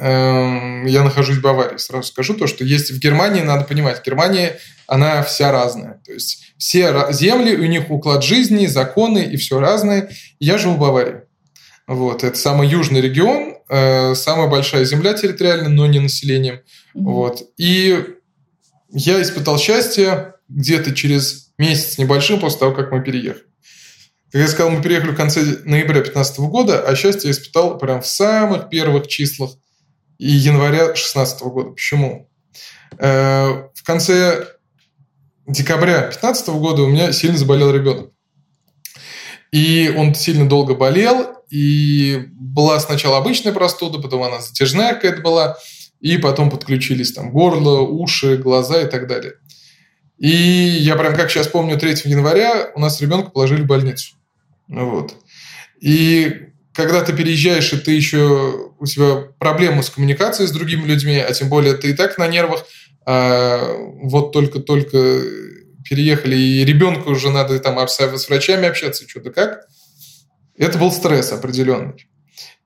я 0.00 1.02
нахожусь 1.02 1.38
в 1.38 1.42
Баварии. 1.42 1.76
Сразу 1.76 2.08
скажу 2.08 2.34
то, 2.34 2.46
что 2.46 2.64
есть 2.64 2.90
в 2.90 2.98
Германии, 2.98 3.42
надо 3.42 3.64
понимать, 3.64 4.04
Германия, 4.04 4.58
она 4.86 5.22
вся 5.22 5.52
разная. 5.52 6.00
То 6.04 6.12
есть 6.12 6.54
все 6.58 7.12
земли, 7.12 7.56
у 7.56 7.66
них 7.66 7.90
уклад 7.90 8.22
жизни, 8.22 8.66
законы 8.66 9.24
и 9.24 9.36
все 9.36 9.60
разное. 9.60 10.10
Я 10.38 10.58
живу 10.58 10.74
в 10.74 10.78
Баварии. 10.78 11.22
Вот, 11.86 12.24
это 12.24 12.38
самый 12.38 12.68
южный 12.68 13.00
регион, 13.00 13.56
э, 13.68 14.14
самая 14.14 14.48
большая 14.48 14.84
земля 14.84 15.14
территориально, 15.14 15.68
но 15.68 15.86
не 15.86 15.98
населением. 15.98 16.54
Mm-hmm. 16.54 16.60
Вот. 16.94 17.42
И 17.58 18.04
я 18.90 19.20
испытал 19.20 19.58
счастье 19.58 20.34
где-то 20.48 20.94
через 20.94 21.52
месяц 21.58 21.98
небольшим 21.98 22.38
после 22.38 22.60
того, 22.60 22.72
как 22.72 22.92
мы 22.92 23.02
переехали. 23.02 23.44
Как 24.30 24.40
я 24.40 24.48
сказал, 24.48 24.70
мы 24.70 24.82
переехали 24.82 25.10
в 25.10 25.16
конце 25.16 25.40
ноября 25.64 26.00
2015 26.00 26.38
года, 26.40 26.80
а 26.80 26.94
счастье 26.94 27.28
я 27.28 27.32
испытал 27.32 27.76
прям 27.78 28.00
в 28.00 28.06
самых 28.06 28.70
первых 28.70 29.08
числах 29.08 29.50
и 30.22 30.30
января 30.30 30.86
2016 30.86 31.42
года. 31.42 31.70
Почему? 31.70 32.30
Э, 32.98 33.68
в 33.74 33.82
конце 33.84 34.46
декабря 35.48 36.02
2015 36.02 36.48
года 36.50 36.82
у 36.82 36.86
меня 36.86 37.10
сильно 37.10 37.36
заболел 37.36 37.74
ребенок. 37.74 38.12
И 39.50 39.92
он 39.96 40.14
сильно 40.14 40.48
долго 40.48 40.76
болел, 40.76 41.38
и 41.50 42.28
была 42.30 42.78
сначала 42.78 43.18
обычная 43.18 43.52
простуда, 43.52 43.98
потом 43.98 44.22
она 44.22 44.40
затяжная 44.40 44.94
какая-то 44.94 45.22
была, 45.22 45.58
и 45.98 46.16
потом 46.18 46.50
подключились 46.50 47.12
там 47.12 47.32
горло, 47.32 47.80
уши, 47.80 48.36
глаза 48.36 48.80
и 48.80 48.86
так 48.86 49.08
далее. 49.08 49.34
И 50.18 50.28
я 50.28 50.94
прям 50.94 51.16
как 51.16 51.32
сейчас 51.32 51.48
помню, 51.48 51.76
3 51.76 51.96
января 52.04 52.70
у 52.76 52.80
нас 52.80 53.00
ребенка 53.00 53.30
положили 53.30 53.62
в 53.62 53.66
больницу. 53.66 54.14
Вот. 54.68 55.16
И 55.80 56.51
когда 56.74 57.02
ты 57.02 57.12
переезжаешь, 57.12 57.72
и 57.72 57.78
ты 57.78 57.92
еще 57.92 58.72
у 58.78 58.86
тебя 58.86 59.28
проблемы 59.38 59.82
с 59.82 59.90
коммуникацией 59.90 60.48
с 60.48 60.52
другими 60.52 60.84
людьми, 60.86 61.18
а 61.18 61.32
тем 61.32 61.48
более 61.48 61.74
ты 61.74 61.90
и 61.90 61.92
так 61.92 62.18
на 62.18 62.28
нервах, 62.28 62.64
а 63.04 63.74
вот 64.02 64.32
только-только 64.32 65.22
переехали, 65.88 66.36
и 66.36 66.64
ребенку 66.64 67.10
уже 67.10 67.30
надо 67.30 67.58
там 67.58 67.78
с 67.86 68.28
врачами 68.28 68.68
общаться, 68.68 69.08
что-то 69.08 69.30
как. 69.30 69.66
Это 70.56 70.78
был 70.78 70.92
стресс 70.92 71.32
определенный. 71.32 72.06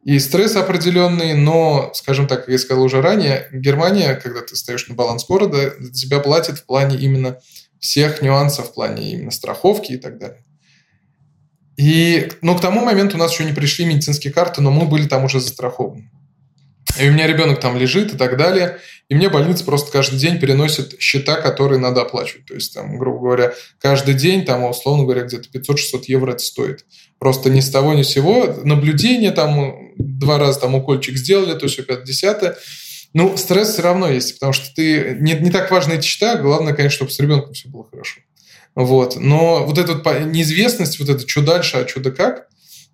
И 0.04 0.20
стресс 0.20 0.54
определенный, 0.54 1.34
но, 1.34 1.90
скажем 1.94 2.28
так, 2.28 2.44
как 2.44 2.52
я 2.52 2.58
сказал 2.58 2.84
уже 2.84 3.02
ранее, 3.02 3.48
Германия, 3.52 4.14
когда 4.14 4.40
ты 4.40 4.54
стоишь 4.54 4.86
на 4.86 4.94
баланс 4.94 5.26
города, 5.26 5.74
тебя 5.92 6.20
платит 6.20 6.58
в 6.58 6.66
плане 6.66 6.96
именно 6.96 7.40
всех 7.80 8.22
нюансов, 8.22 8.68
в 8.68 8.74
плане 8.74 9.12
именно 9.12 9.32
страховки 9.32 9.92
и 9.92 9.96
так 9.96 10.18
далее. 10.18 10.44
И, 11.76 12.32
ну, 12.40 12.56
к 12.56 12.60
тому 12.60 12.84
моменту 12.84 13.16
у 13.16 13.20
нас 13.20 13.32
еще 13.32 13.44
не 13.44 13.52
пришли 13.52 13.84
медицинские 13.84 14.32
карты, 14.32 14.62
но 14.62 14.70
мы 14.70 14.86
были 14.86 15.06
там 15.06 15.24
уже 15.24 15.40
застрахованы. 15.40 16.10
И 16.98 17.08
у 17.08 17.12
меня 17.12 17.26
ребенок 17.26 17.60
там 17.60 17.76
лежит 17.76 18.14
и 18.14 18.16
так 18.16 18.36
далее. 18.36 18.78
И 19.08 19.14
мне 19.14 19.28
больница 19.28 19.64
просто 19.64 19.92
каждый 19.92 20.18
день 20.18 20.40
переносит 20.40 21.00
счета, 21.00 21.36
которые 21.36 21.78
надо 21.78 22.02
оплачивать. 22.02 22.46
То 22.46 22.54
есть, 22.54 22.74
там, 22.74 22.98
грубо 22.98 23.20
говоря, 23.20 23.54
каждый 23.78 24.14
день, 24.14 24.44
там, 24.44 24.64
условно 24.64 25.04
говоря, 25.04 25.22
где-то 25.22 25.48
500-600 25.56 26.04
евро 26.06 26.32
это 26.32 26.42
стоит. 26.42 26.86
Просто 27.18 27.50
ни 27.50 27.60
с 27.60 27.70
того 27.70 27.94
ни 27.94 28.02
с 28.02 28.08
сего. 28.08 28.56
Наблюдение 28.64 29.30
там 29.30 29.94
два 29.96 30.38
раза 30.38 30.60
там 30.60 30.74
укольчик 30.74 31.16
сделали, 31.16 31.58
то 31.58 31.68
все 31.68 31.82
50 31.82 32.58
Ну, 33.12 33.36
стресс 33.36 33.72
все 33.72 33.82
равно 33.82 34.08
есть, 34.10 34.34
потому 34.34 34.52
что 34.52 34.74
ты... 34.74 35.16
Не, 35.20 35.34
не 35.34 35.50
так 35.50 35.70
важны 35.70 35.94
эти 35.94 36.06
счета, 36.06 36.36
главное, 36.36 36.74
конечно, 36.74 36.96
чтобы 36.96 37.10
с 37.10 37.20
ребенком 37.20 37.52
все 37.52 37.68
было 37.68 37.84
хорошо. 37.88 38.20
Вот. 38.76 39.16
Но 39.16 39.66
вот 39.66 39.78
эта 39.78 40.20
неизвестность, 40.20 41.00
вот 41.00 41.08
это 41.08 41.26
что 41.26 41.40
дальше, 41.40 41.78
а 41.78 41.88
что 41.88 42.12
как, 42.12 42.46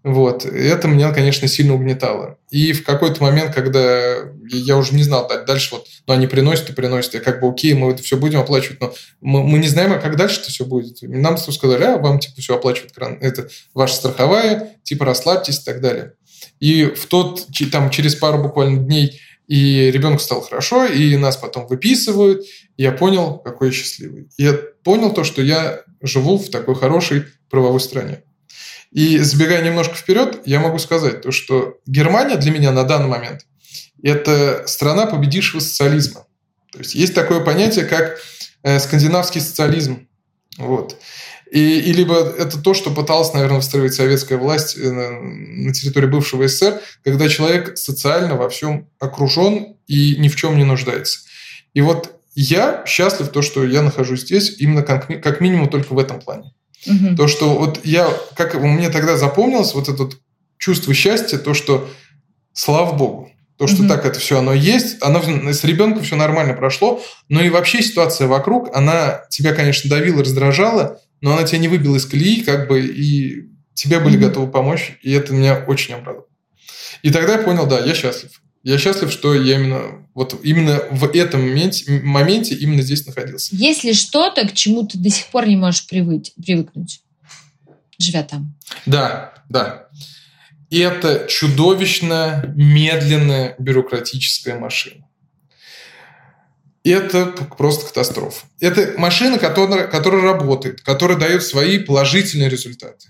вот, 0.05 0.45
это 0.45 0.88
меня, 0.88 1.12
конечно, 1.12 1.47
сильно 1.47 1.75
угнетало. 1.75 2.37
И 2.51 2.73
в 2.73 2.85
какой-то 2.85 3.23
момент, 3.23 3.55
когда 3.55 4.16
я 4.49 4.77
уже 4.77 4.95
не 4.95 5.05
знал 5.05 5.29
дальше, 5.47 5.77
вот, 5.77 5.87
ну, 6.07 6.14
они 6.14 6.27
приносят 6.27 6.71
и 6.71 6.73
приносят, 6.73 7.14
я 7.14 7.21
как 7.21 7.40
бы, 7.40 7.49
окей, 7.49 7.75
мы 7.75 7.92
это 7.92 8.03
все 8.03 8.16
будем 8.16 8.40
оплачивать, 8.40 8.81
но 8.81 8.92
мы, 9.21 9.45
мы 9.45 9.59
не 9.59 9.68
знаем, 9.68 9.92
а 9.92 9.99
как 9.99 10.16
дальше 10.16 10.40
это 10.40 10.51
все 10.51 10.64
будет. 10.64 10.99
Нам 11.03 11.37
сказали, 11.37 11.85
а, 11.85 11.99
вам, 11.99 12.18
типа, 12.18 12.40
все 12.40 12.57
оплачивает 12.57 12.92
это 13.21 13.49
ваша 13.75 13.95
страховая, 13.95 14.77
типа, 14.83 15.05
расслабьтесь 15.05 15.61
и 15.61 15.64
так 15.64 15.81
далее. 15.81 16.14
И 16.59 16.85
в 16.87 17.07
тот, 17.07 17.47
там, 17.71 17.90
через 17.90 18.16
пару 18.16 18.42
буквально 18.42 18.79
дней 18.79 19.21
и 19.53 19.91
ребенку 19.91 20.19
стало 20.19 20.41
хорошо, 20.41 20.87
и 20.87 21.15
нас 21.19 21.37
потом 21.37 21.67
выписывают. 21.67 22.43
И 22.79 22.83
я 22.83 22.91
понял, 22.91 23.37
какой 23.37 23.69
я 23.69 23.75
счастливый. 23.75 24.31
Я 24.38 24.55
понял 24.83 25.12
то, 25.12 25.25
что 25.25 25.43
я 25.43 25.83
живу 26.01 26.38
в 26.38 26.49
такой 26.49 26.75
хорошей 26.75 27.25
правовой 27.51 27.81
стране. 27.81 28.23
И 28.93 29.19
забегая 29.19 29.62
немножко 29.62 29.95
вперед, 29.95 30.41
я 30.47 30.59
могу 30.59 30.79
сказать 30.79 31.21
то, 31.21 31.33
что 31.33 31.75
Германия 31.85 32.37
для 32.37 32.51
меня 32.51 32.73
на 32.73 32.85
данный 32.85 33.09
момент– 33.09 33.43
это 34.03 34.65
страна 34.67 35.05
победившего 35.05 35.61
социализма. 35.61 36.25
То 36.73 36.79
есть 36.79 36.95
есть 36.95 37.15
такое 37.15 37.41
понятие, 37.41 37.85
как 37.85 38.21
э, 38.62 38.79
скандинавский 38.79 39.43
социализм. 39.43 40.09
Вот. 40.57 40.97
И, 41.53 41.81
и 41.81 41.93
либо 41.93 42.15
это 42.15 42.59
то, 42.59 42.73
что 42.73 42.91
пыталась, 42.91 43.35
наверное, 43.35 43.61
встроить 43.61 43.93
советская 43.93 44.38
власть 44.38 44.75
э, 44.75 44.91
на 44.91 45.71
территории 45.75 46.07
бывшего 46.07 46.49
СССР, 46.49 46.81
когда 47.05 47.29
человек 47.29 47.77
социально 47.77 48.37
во 48.37 48.49
всем 48.49 48.88
окружен 48.99 49.77
и 49.87 50.17
ни 50.17 50.29
в 50.29 50.37
чем 50.37 50.57
не 50.57 50.65
нуждается. 50.65 51.21
И 51.75 51.83
вот 51.83 52.19
я 52.35 52.83
счастлив 52.87 53.29
то, 53.29 53.43
что 53.43 53.67
я 53.67 53.83
нахожусь 53.83 54.23
здесь 54.23 54.57
именно 54.61 54.83
как, 54.83 55.09
как 55.23 55.43
минимум 55.43 55.69
только 55.69 55.93
в 55.93 55.99
этом 55.99 56.21
плане. 56.21 56.55
Угу. 56.87 57.17
То, 57.17 57.29
что 57.29 57.51
вот 57.51 57.85
я, 57.85 58.09
как 58.35 58.55
мне 58.55 58.88
тогда 58.88 59.19
запомнилось, 59.19 59.75
вот 59.75 59.91
это 59.91 60.09
чувство 60.57 60.95
счастья, 60.95 61.37
то, 61.37 61.53
что 61.53 61.87
слава 62.55 62.97
богу, 62.97 63.31
то, 63.59 63.67
что 63.67 63.83
угу. 63.83 63.88
так 63.88 64.07
это 64.07 64.19
все 64.19 64.38
оно 64.38 64.55
есть, 64.55 64.97
оно 65.03 65.21
с 65.53 65.65
ребенком 65.65 66.03
все 66.03 66.17
нормально 66.17 66.55
прошло, 66.55 67.03
но 67.29 67.43
и 67.43 67.51
вообще 67.51 67.83
ситуация 67.83 68.27
вокруг, 68.27 68.75
она 68.75 69.25
тебя, 69.29 69.53
конечно, 69.53 69.91
давила, 69.91 70.23
раздражала, 70.23 70.99
но 71.22 71.32
она 71.32 71.44
тебя 71.44 71.58
не 71.58 71.68
выбила 71.68 71.96
из 71.96 72.04
колеи, 72.04 72.42
как 72.42 72.68
бы, 72.68 72.85
и 72.85 73.48
тебе 73.72 74.00
были 74.00 74.16
угу. 74.16 74.26
готовы 74.26 74.50
помочь, 74.50 74.98
и 75.02 75.12
это 75.12 75.32
меня 75.32 75.64
очень 75.64 75.94
обрадовало. 75.94 76.26
И 77.02 77.11
тогда 77.11 77.35
я 77.35 77.38
понял, 77.38 77.66
да, 77.66 77.80
я 77.80 77.94
счастлив. 77.94 78.42
Я 78.62 78.78
счастлив, 78.78 79.11
что 79.11 79.35
я 79.35 79.58
именно 79.58 80.06
вот 80.14 80.38
именно 80.44 80.82
в 80.90 81.04
этом 81.16 81.42
моменте, 81.42 82.00
моменте 82.02 82.54
именно 82.54 82.82
здесь 82.82 83.06
находился. 83.06 83.56
Есть 83.56 83.82
ли 83.82 83.94
что-то, 83.94 84.46
к 84.46 84.52
чему 84.52 84.87
ты 84.87 84.98
до 84.98 85.11
сих 85.11 85.26
пор 85.26 85.48
не 85.48 85.56
можешь 85.56 85.87
привыть, 85.87 86.32
привыкнуть, 86.44 87.00
живя 87.98 88.22
там? 88.22 88.54
Да, 88.87 89.35
да. 89.48 89.88
Это 90.70 91.26
чудовищно 91.28 92.52
медленная 92.56 93.56
бюрократическая 93.58 94.58
машина. 94.58 95.06
Это 96.85 97.27
просто 97.57 97.87
катастрофа. 97.87 98.47
Это 98.61 98.95
машина, 98.99 99.38
которая, 99.38 99.87
которая 99.87 100.23
работает, 100.23 100.81
которая 100.81 101.16
дает 101.16 101.42
свои 101.42 101.79
положительные 101.79 102.49
результаты. 102.49 103.09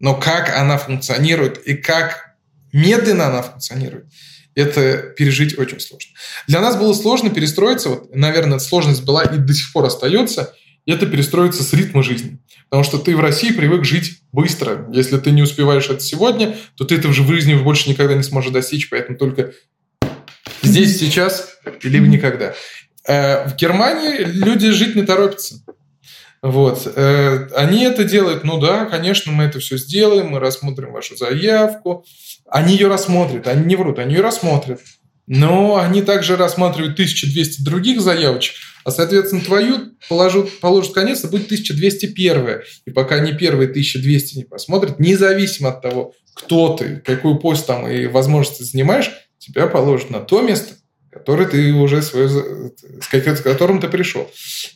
Но 0.00 0.14
как 0.14 0.54
она 0.56 0.76
функционирует 0.76 1.58
и 1.66 1.74
как 1.74 2.34
медленно 2.72 3.26
она 3.26 3.42
функционирует– 3.42 4.06
это 4.56 5.12
пережить 5.16 5.56
очень 5.58 5.78
сложно. 5.78 6.12
Для 6.48 6.60
нас 6.60 6.76
было 6.76 6.94
сложно 6.94 7.30
перестроиться, 7.30 7.90
вот, 7.90 8.14
наверное, 8.14 8.58
сложность 8.58 9.04
была 9.04 9.22
и 9.22 9.36
до 9.36 9.54
сих 9.54 9.70
пор 9.72 9.84
остается, 9.84 10.54
это 10.86 11.06
перестроиться 11.06 11.62
с 11.62 11.72
ритма 11.74 12.02
жизни. 12.02 12.38
Потому 12.70 12.82
что 12.82 12.98
ты 12.98 13.14
в 13.14 13.20
России 13.20 13.52
привык 13.52 13.84
жить 13.84 14.22
быстро. 14.32 14.88
Если 14.92 15.18
ты 15.18 15.30
не 15.30 15.42
успеваешь 15.42 15.88
это 15.90 16.00
сегодня, 16.00 16.56
то 16.76 16.84
ты 16.84 17.00
же 17.12 17.22
в 17.22 17.28
жизни 17.28 17.54
больше 17.54 17.90
никогда 17.90 18.14
не 18.14 18.22
сможешь 18.22 18.50
достичь, 18.50 18.88
поэтому 18.88 19.18
только 19.18 19.52
здесь, 20.62 20.98
сейчас, 20.98 21.58
либо 21.82 22.06
никогда. 22.06 22.54
Э, 23.06 23.48
в 23.48 23.56
Германии 23.56 24.18
люди 24.24 24.70
жить 24.70 24.96
не 24.96 25.02
торопятся. 25.02 25.56
Вот. 26.42 26.86
Э, 26.94 27.48
они 27.54 27.82
это 27.84 28.04
делают, 28.04 28.44
ну 28.44 28.58
да, 28.58 28.86
конечно, 28.86 29.32
мы 29.32 29.44
это 29.44 29.58
все 29.58 29.76
сделаем, 29.78 30.28
мы 30.28 30.38
рассмотрим 30.38 30.92
вашу 30.92 31.16
заявку, 31.16 32.04
они 32.48 32.74
ее 32.74 32.88
рассмотрят, 32.88 33.48
они 33.48 33.64
не 33.64 33.76
врут, 33.76 33.98
они 33.98 34.14
ее 34.14 34.22
рассмотрят. 34.22 34.80
Но 35.26 35.76
они 35.76 36.02
также 36.02 36.36
рассматривают 36.36 36.92
1200 36.92 37.62
других 37.62 38.00
заявочек, 38.00 38.54
а, 38.84 38.92
соответственно, 38.92 39.42
твою 39.42 39.96
положат, 40.08 40.60
положат 40.60 40.92
конец, 40.94 41.24
и 41.24 41.26
будет 41.26 41.46
1201. 41.46 42.60
И 42.86 42.90
пока 42.92 43.16
они 43.16 43.32
первые 43.32 43.68
1200 43.68 44.36
не 44.36 44.44
посмотрят, 44.44 45.00
независимо 45.00 45.70
от 45.70 45.82
того, 45.82 46.12
кто 46.34 46.76
ты, 46.76 47.02
какую 47.04 47.40
пост 47.40 47.66
там 47.66 47.88
и 47.88 48.06
возможности 48.06 48.62
занимаешь, 48.62 49.10
тебя 49.38 49.66
положат 49.66 50.10
на 50.10 50.20
то 50.20 50.42
место, 50.42 50.74
которое 51.18 51.46
ты 51.46 51.72
уже 51.72 52.02
свое, 52.02 52.28
с 52.28 53.40
которым 53.40 53.80
ты 53.80 53.88
пришел. 53.88 54.30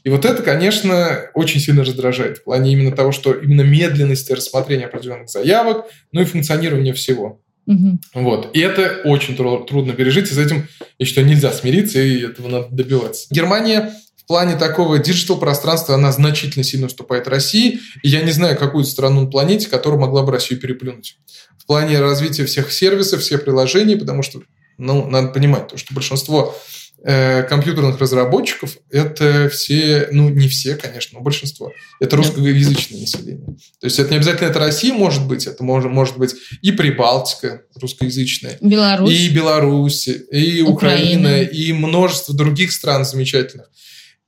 И 0.05 0.09
вот 0.09 0.24
это, 0.24 0.42
конечно, 0.42 1.31
очень 1.35 1.61
сильно 1.61 1.85
раздражает 1.85 2.38
в 2.38 2.44
плане 2.44 2.72
именно 2.72 2.92
того, 2.92 3.12
что 3.12 3.33
именно 3.33 3.62
медленности 3.62 4.33
рассмотрения 4.33 4.87
определенных 4.87 5.29
заявок, 5.29 5.87
ну 6.12 6.22
и 6.22 6.24
функционирования 6.24 6.92
всего. 6.92 7.40
Угу. 7.66 7.98
Вот. 8.14 8.50
И 8.57 8.61
это 8.61 9.03
очень 9.05 9.37
трудно 9.37 9.92
пережить, 9.92 10.31
и 10.31 10.35
с 10.35 10.38
этим, 10.38 10.66
я 10.98 11.07
считаю, 11.07 11.26
нельзя 11.26 11.53
смириться, 11.53 12.00
и 12.00 12.24
этого 12.24 12.48
надо 12.48 12.68
добиваться. 12.70 13.26
Германия 13.31 13.94
в 14.16 14.26
плане 14.26 14.57
такого 14.57 14.98
digital 14.99 15.38
пространства, 15.38 15.94
она 15.94 16.11
значительно 16.12 16.64
сильно 16.64 16.87
уступает 16.87 17.29
России, 17.29 17.81
и 18.03 18.09
я 18.09 18.22
не 18.22 18.31
знаю 18.31 18.57
какую 18.57 18.85
страну 18.85 19.22
на 19.22 19.26
планете, 19.26 19.68
которая 19.68 20.00
могла 20.00 20.22
бы 20.22 20.33
Россию 20.33 20.61
переплюнуть. 20.61 21.18
В 21.59 21.66
плане 21.66 22.00
развития 22.00 22.44
всех 22.46 22.72
сервисов, 22.72 23.20
всех 23.20 23.44
приложений, 23.44 23.96
потому 23.96 24.22
что, 24.22 24.40
ну, 24.81 25.07
надо 25.09 25.29
понимать, 25.29 25.69
то, 25.69 25.77
что 25.77 25.95
большинство 25.95 26.57
Э, 27.03 27.45
компьютерных 27.45 27.99
разработчиков 27.99 28.77
это 28.90 29.49
все, 29.49 30.09
ну 30.12 30.29
не 30.29 30.49
все, 30.49 30.75
конечно, 30.75 31.19
но 31.19 31.25
большинство. 31.25 31.73
Это 31.99 32.16
русскоязычное 32.16 33.01
население. 33.01 33.57
То 33.81 33.87
есть 33.87 33.99
это 33.99 34.11
не 34.11 34.16
обязательно 34.16 34.49
это 34.49 34.59
Россия 34.59 34.93
может 34.93 35.27
быть, 35.27 35.47
это 35.47 35.64
может, 35.64 35.90
может 35.90 36.19
быть 36.19 36.35
и 36.61 36.73
Прибалтика 36.73 37.62
русскоязычная, 37.81 38.59
Беларусь. 38.61 39.14
и 39.14 39.31
Беларусь, 39.31 40.09
и 40.09 40.61
Украина. 40.61 41.31
Украина, 41.31 41.43
и 41.43 41.73
множество 41.73 42.35
других 42.35 42.71
стран 42.71 43.07
замечательных. 43.07 43.71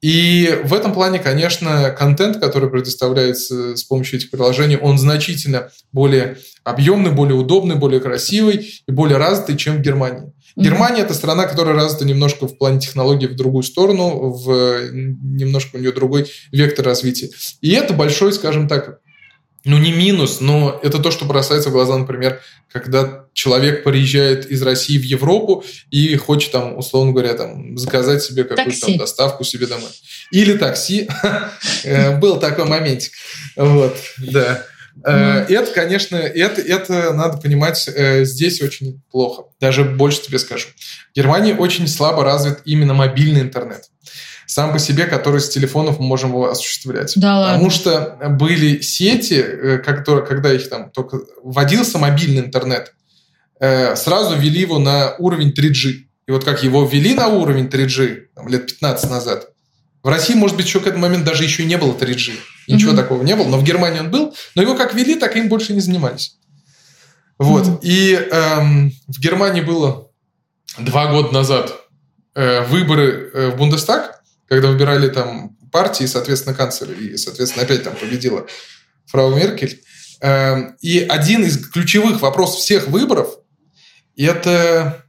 И 0.01 0.59
в 0.65 0.73
этом 0.73 0.95
плане, 0.95 1.19
конечно, 1.19 1.91
контент, 1.91 2.39
который 2.41 2.71
предоставляется 2.71 3.77
с 3.77 3.85
помощью 3.85 4.19
этих 4.19 4.31
приложений, 4.31 4.79
он 4.79 4.99
значительно 4.99 5.71
более 5.93 6.39
объемный, 6.65 7.13
более 7.13 7.37
удобный, 7.37 7.77
более 7.77 8.01
красивый 8.01 8.83
и 8.87 8.91
более 8.91 9.19
развитый, 9.19 9.59
чем 9.59 9.77
в 9.77 9.83
Германии. 9.83 10.33
Германия 10.57 11.03
это 11.03 11.15
страна, 11.15 11.47
которая 11.47 11.75
развита 11.75 12.05
немножко 12.05 12.47
в 12.47 12.57
плане 12.57 12.81
технологий 12.81 13.27
в 13.27 13.37
другую 13.37 13.63
сторону, 13.63 14.31
в 14.31 14.91
немножко 14.93 15.77
у 15.77 15.79
нее 15.79 15.93
другой 15.93 16.27
вектор 16.51 16.85
развития. 16.85 17.31
И 17.61 17.73
это 17.73 17.95
большой, 17.95 18.33
скажем 18.33 18.69
так, 18.69 19.01
ну 19.65 19.79
не 19.79 19.93
минус, 19.93 20.41
но 20.41 20.79
это 20.83 20.99
то, 20.99 21.11
что 21.11 21.25
бросается 21.25 21.71
в 21.71 21.73
глаза, 21.73 21.97
например, 21.97 22.41
когда 22.73 23.27
человек 23.33 23.85
приезжает 23.85 24.51
из 24.51 24.61
России 24.63 24.99
в 24.99 25.05
Европу 25.05 25.65
и 25.91 26.17
хочет 26.17 26.53
там, 26.53 26.77
условно 26.77 27.13
говоря, 27.13 27.35
там 27.35 27.79
заказать 27.79 28.23
себе 28.23 28.45
какую-то 28.45 28.81
там 28.81 28.97
доставку 28.97 29.45
себе 29.45 29.67
домой. 29.67 29.91
Или 30.31 30.57
такси. 30.57 31.09
Э, 31.85 32.17
был 32.17 32.39
такой 32.39 32.65
моментик. 32.65 33.13
Вот, 33.57 33.97
да. 34.19 34.65
Mm. 34.97 35.47
Это, 35.49 35.73
конечно, 35.73 36.17
это, 36.17 36.61
это 36.61 37.13
надо 37.13 37.39
понимать 37.39 37.89
э, 37.89 38.25
здесь 38.25 38.61
очень 38.63 39.03
плохо. 39.11 39.45
Даже 39.61 39.85
больше 39.85 40.23
тебе 40.23 40.39
скажу. 40.39 40.69
В 41.13 41.17
Германии 41.17 41.55
очень 41.55 41.89
слабо 41.89 42.25
развит 42.25 42.61
именно 42.65 42.95
мобильный 42.95 43.41
интернет. 43.41 43.85
Сам 44.47 44.73
по 44.73 44.79
себе, 44.79 45.07
который 45.07 45.41
с 45.41 45.49
телефонов 45.49 45.99
мы 45.99 46.07
можем 46.07 46.31
его 46.31 46.51
осуществлять. 46.51 47.15
Да 47.17 47.39
ладно. 47.39 47.55
Потому 47.55 47.71
что 47.71 48.17
были 48.31 48.81
сети, 48.81 49.35
э, 49.35 49.79
которые, 49.79 50.27
когда 50.27 50.53
их 50.53 50.69
там 50.69 50.91
только 50.91 51.21
вводился 51.43 51.99
мобильный 51.99 52.41
интернет, 52.41 52.93
сразу 53.59 54.37
ввели 54.37 54.63
его 54.63 54.81
на 54.81 55.15
уровень 55.19 55.55
3G. 55.57 55.93
И 56.27 56.33
вот 56.33 56.45
как 56.45 56.65
его 56.65 56.85
ввели 56.85 57.15
на 57.15 57.29
уровень 57.29 57.67
3G 57.67 58.23
там, 58.35 58.49
лет 58.49 58.67
15 58.67 59.09
назад, 59.09 59.52
в 60.03 60.09
России, 60.09 60.35
может 60.35 60.57
быть, 60.57 60.67
еще 60.67 60.81
к 60.81 60.87
этому 60.87 61.03
моменту 61.03 61.27
даже 61.27 61.45
еще 61.45 61.65
не 61.65 61.79
было 61.79 61.93
3G. 61.93 62.33
Ничего 62.69 62.93
mm-hmm. 62.93 62.97
такого 62.97 63.23
не 63.23 63.37
было, 63.37 63.49
но 63.49 63.59
в 63.59 63.65
Германии 63.65 64.01
он 64.01 64.11
был. 64.11 64.35
Но 64.55 64.63
его 64.63 64.75
как 64.75 64.95
вели, 64.95 65.15
так 65.15 65.37
им 65.37 65.49
больше 65.49 65.73
не 65.73 65.81
занимались. 65.81 66.39
Вот. 67.39 67.67
Mm-hmm. 67.67 67.79
И 67.83 68.15
эм, 68.15 68.93
в 69.07 69.21
Германии 69.21 69.61
было 69.61 70.11
два 70.79 71.13
года 71.13 71.33
назад 71.33 71.73
э, 72.35 72.65
выборы 72.67 73.31
э, 73.33 73.51
в 73.51 73.57
Бундестаг, 73.57 74.23
когда 74.49 74.69
выбирали 74.69 75.09
там 75.09 75.57
партии, 75.71 76.05
соответственно, 76.05 76.55
канцлера, 76.55 76.93
и, 76.93 77.17
соответственно, 77.17 77.65
опять 77.65 77.85
там 77.85 77.95
победила 77.95 78.47
фрау 79.07 79.35
Меркель. 79.35 79.83
Э, 80.21 80.73
и 80.81 80.99
один 80.99 81.45
из 81.45 81.69
ключевых 81.69 82.21
вопросов 82.23 82.61
всех 82.61 82.89
выборов 82.89 83.29
это 84.17 85.05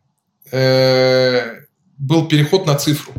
э, 0.51 1.61
был 1.97 2.27
переход 2.27 2.65
на 2.65 2.75
цифру. 2.75 3.13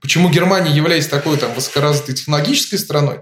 Почему 0.00 0.30
Германия, 0.30 0.74
являясь 0.74 1.06
такой 1.06 1.36
там 1.36 1.54
высокоразвитой 1.54 2.14
технологической 2.14 2.78
страной, 2.78 3.20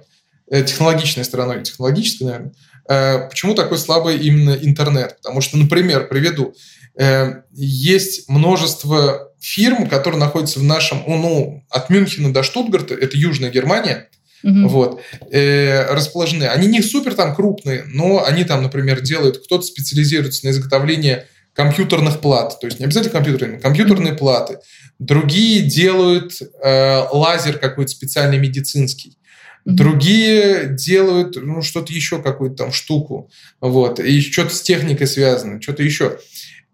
э, 0.50 0.62
технологичной 0.62 1.24
страной, 1.24 1.62
технологической, 1.62 2.26
наверное, 2.26 2.52
э, 2.88 3.28
почему 3.28 3.54
такой 3.54 3.78
слабый 3.78 4.18
именно 4.18 4.52
интернет? 4.52 5.16
Потому 5.22 5.40
что, 5.40 5.56
например, 5.56 6.08
приведу, 6.08 6.54
э, 6.98 7.42
есть 7.52 8.28
множество 8.28 9.32
фирм, 9.40 9.88
которые 9.88 10.20
находятся 10.20 10.60
в 10.60 10.64
нашем, 10.64 11.02
ну, 11.06 11.64
от 11.70 11.90
Мюнхена 11.90 12.32
до 12.32 12.42
Штутгарта, 12.42 12.94
это 12.94 13.16
Южная 13.16 13.50
Германия, 13.50 14.08
Угу. 14.44 14.68
Вот, 14.68 15.00
э, 15.32 15.92
расположены. 15.92 16.44
Они 16.44 16.68
не 16.68 16.80
супер 16.80 17.14
там 17.14 17.34
крупные, 17.34 17.84
но 17.88 18.24
они 18.24 18.44
там, 18.44 18.62
например, 18.62 19.00
делают, 19.00 19.38
кто-то 19.44 19.64
специализируется 19.64 20.46
на 20.46 20.50
изготовлении 20.50 21.24
компьютерных 21.58 22.20
плат, 22.20 22.60
то 22.60 22.68
есть 22.68 22.78
не 22.78 22.84
обязательно 22.84 23.12
компьютерные, 23.12 23.58
компьютерные 23.58 24.14
платы. 24.14 24.60
Другие 25.00 25.62
делают 25.62 26.40
э, 26.40 27.02
лазер 27.10 27.58
какой-то 27.58 27.90
специальный 27.90 28.38
медицинский. 28.38 29.18
Другие 29.64 30.68
делают 30.68 31.34
ну, 31.34 31.60
что-то 31.62 31.92
еще, 31.92 32.22
какую-то 32.22 32.54
там 32.54 32.72
штуку. 32.72 33.28
Вот. 33.60 33.98
И 33.98 34.20
что-то 34.20 34.54
с 34.54 34.62
техникой 34.62 35.08
связано, 35.08 35.60
что-то 35.60 35.82
еще. 35.82 36.20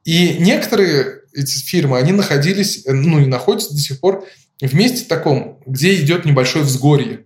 И 0.05 0.37
некоторые 0.39 1.23
эти 1.33 1.65
фирмы, 1.65 1.97
они 1.97 2.13
находились, 2.13 2.85
ну 2.87 3.21
и 3.21 3.25
находятся 3.25 3.73
до 3.73 3.81
сих 3.81 4.01
пор 4.01 4.27
в 4.61 4.75
месте 4.75 5.07
таком, 5.09 5.61
где 5.65 5.95
идет 5.95 6.27
небольшое 6.27 6.63
взгорье. 6.63 7.25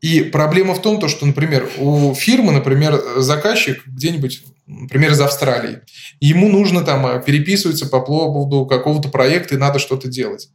И 0.00 0.22
проблема 0.22 0.74
в 0.74 0.82
том, 0.82 0.98
то, 0.98 1.06
что, 1.06 1.24
например, 1.24 1.70
у 1.78 2.12
фирмы, 2.14 2.50
например, 2.50 3.00
заказчик 3.18 3.86
где-нибудь, 3.86 4.42
например, 4.66 5.12
из 5.12 5.20
Австралии, 5.20 5.80
ему 6.20 6.48
нужно 6.48 6.82
там 6.82 7.06
э, 7.06 7.22
переписываться 7.22 7.86
по 7.86 8.00
поводу 8.00 8.66
какого-то 8.66 9.08
проекта 9.08 9.54
и 9.54 9.58
надо 9.58 9.78
что-то 9.78 10.08
делать. 10.08 10.48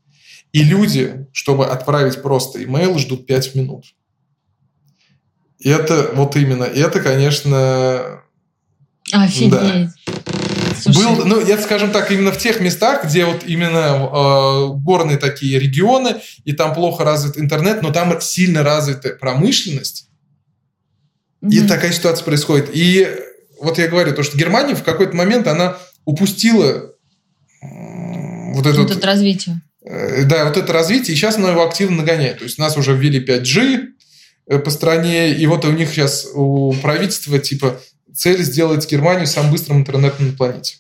И 0.52 0.64
люди, 0.64 1.28
чтобы 1.32 1.68
отправить 1.68 2.22
просто 2.22 2.64
имейл, 2.64 2.98
ждут 2.98 3.28
5 3.28 3.56
минут. 3.56 3.86
И 5.60 5.70
это 5.70 6.12
вот 6.14 6.36
именно, 6.36 6.64
и 6.64 6.80
это, 6.80 7.02
конечно... 7.02 8.22
Офигеть. 9.12 9.52
Да. 9.52 9.94
Слушай. 10.80 11.04
Был, 11.04 11.26
ну, 11.26 11.46
я 11.46 11.58
скажем 11.58 11.92
так, 11.92 12.10
именно 12.12 12.32
в 12.32 12.38
тех 12.38 12.62
местах, 12.62 13.06
где 13.06 13.26
вот 13.26 13.44
именно 13.46 14.10
э, 14.12 14.68
горные 14.76 15.18
такие 15.18 15.60
регионы, 15.60 16.22
и 16.46 16.54
там 16.54 16.74
плохо 16.74 17.04
развит 17.04 17.38
интернет, 17.38 17.82
но 17.82 17.92
там 17.92 18.20
сильно 18.22 18.64
развита 18.64 19.10
промышленность, 19.10 20.10
mm-hmm. 21.44 21.50
и 21.50 21.68
такая 21.68 21.92
ситуация 21.92 22.24
происходит. 22.24 22.70
И 22.74 23.08
вот 23.62 23.78
я 23.78 23.88
говорю, 23.88 24.14
то, 24.14 24.24
что 24.24 24.38
Германия 24.38 24.76
в 24.76 24.84
какой-то 24.84 25.16
момент, 25.16 25.48
она 25.48 25.78
упустила 26.06 26.94
вот 27.62 28.66
это 28.66 28.82
вот, 28.82 28.94
вот 28.94 29.06
развитие. 29.06 29.62
Э, 29.86 30.24
да, 30.24 30.46
вот 30.46 30.58
это 30.58 30.72
развитие, 30.74 31.14
и 31.14 31.18
сейчас 31.18 31.38
она 31.38 31.52
его 31.52 31.66
активно 31.66 31.98
нагоняет. 31.98 32.40
То 32.40 32.44
есть 32.46 32.58
нас 32.58 32.78
уже 32.78 32.96
ввели 32.96 33.24
5G 33.24 33.88
э, 34.48 34.60
по 34.60 34.70
стране, 34.70 35.34
и 35.34 35.46
вот 35.46 35.66
у 35.66 35.72
них 35.72 35.90
сейчас 35.90 36.28
у 36.34 36.74
правительства 36.74 37.40
типа 37.40 37.80
цель 38.14 38.44
сделать 38.44 38.90
Германию 38.90 39.28
самым 39.28 39.52
быстрым 39.52 39.80
интернетом 39.80 40.28
на 40.28 40.34
планете. 40.34 40.78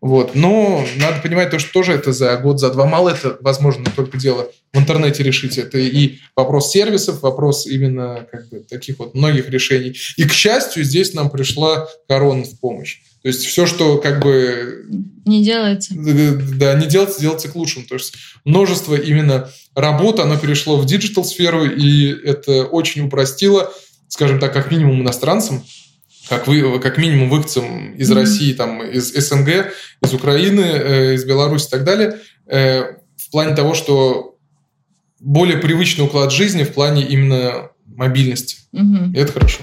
Вот. 0.00 0.34
Но 0.34 0.84
надо 0.96 1.20
понимать 1.20 1.50
то, 1.50 1.58
что 1.58 1.72
тоже 1.72 1.92
это 1.92 2.12
за 2.12 2.36
год, 2.36 2.60
за 2.60 2.70
два 2.70 2.86
мало 2.86 3.10
это, 3.10 3.36
возможно, 3.40 3.84
только 3.96 4.16
дело 4.16 4.50
в 4.72 4.78
интернете 4.78 5.22
решить. 5.22 5.58
Это 5.58 5.78
и 5.78 6.18
вопрос 6.36 6.70
сервисов, 6.70 7.22
вопрос 7.22 7.66
именно 7.66 8.26
как 8.30 8.48
бы, 8.48 8.60
таких 8.60 8.98
вот 9.00 9.14
многих 9.14 9.50
решений. 9.50 9.96
И, 10.16 10.24
к 10.24 10.32
счастью, 10.32 10.84
здесь 10.84 11.14
нам 11.14 11.30
пришла 11.30 11.88
корона 12.08 12.44
в 12.44 12.60
помощь. 12.60 12.98
То 13.22 13.28
есть 13.28 13.44
все, 13.44 13.66
что 13.66 13.98
как 13.98 14.22
бы... 14.22 14.86
Не 15.26 15.44
делается. 15.44 15.94
Да, 15.96 16.74
не 16.74 16.86
делается, 16.86 17.20
делается 17.20 17.48
к 17.48 17.56
лучшему. 17.56 17.84
То 17.86 17.96
есть 17.96 18.14
множество 18.44 18.94
именно 18.94 19.50
работ, 19.74 20.20
оно 20.20 20.36
перешло 20.36 20.76
в 20.76 20.86
digital-сферу, 20.86 21.64
и 21.64 22.06
это 22.24 22.64
очень 22.64 23.06
упростило, 23.06 23.72
скажем 24.06 24.38
так, 24.38 24.52
как 24.52 24.70
минимум 24.70 25.02
иностранцам, 25.02 25.64
как, 26.28 26.46
вы, 26.46 26.78
как 26.80 26.98
минимум 26.98 27.30
выходцам 27.30 27.94
из 27.94 28.10
mm-hmm. 28.10 28.14
России, 28.14 28.52
там, 28.52 28.82
из 28.82 29.12
СНГ, 29.12 29.72
из 30.02 30.14
Украины, 30.14 30.60
э, 30.60 31.14
из 31.14 31.24
Беларуси 31.24 31.66
и 31.68 31.70
так 31.70 31.84
далее, 31.84 32.18
э, 32.46 32.82
в 33.16 33.30
плане 33.30 33.54
того, 33.54 33.74
что 33.74 34.36
более 35.20 35.58
привычный 35.58 36.04
уклад 36.04 36.32
жизни 36.32 36.64
в 36.64 36.72
плане 36.72 37.06
именно 37.06 37.70
мобильности. 37.86 38.58
Mm-hmm. 38.74 39.14
И 39.14 39.18
это 39.18 39.32
хорошо. 39.32 39.60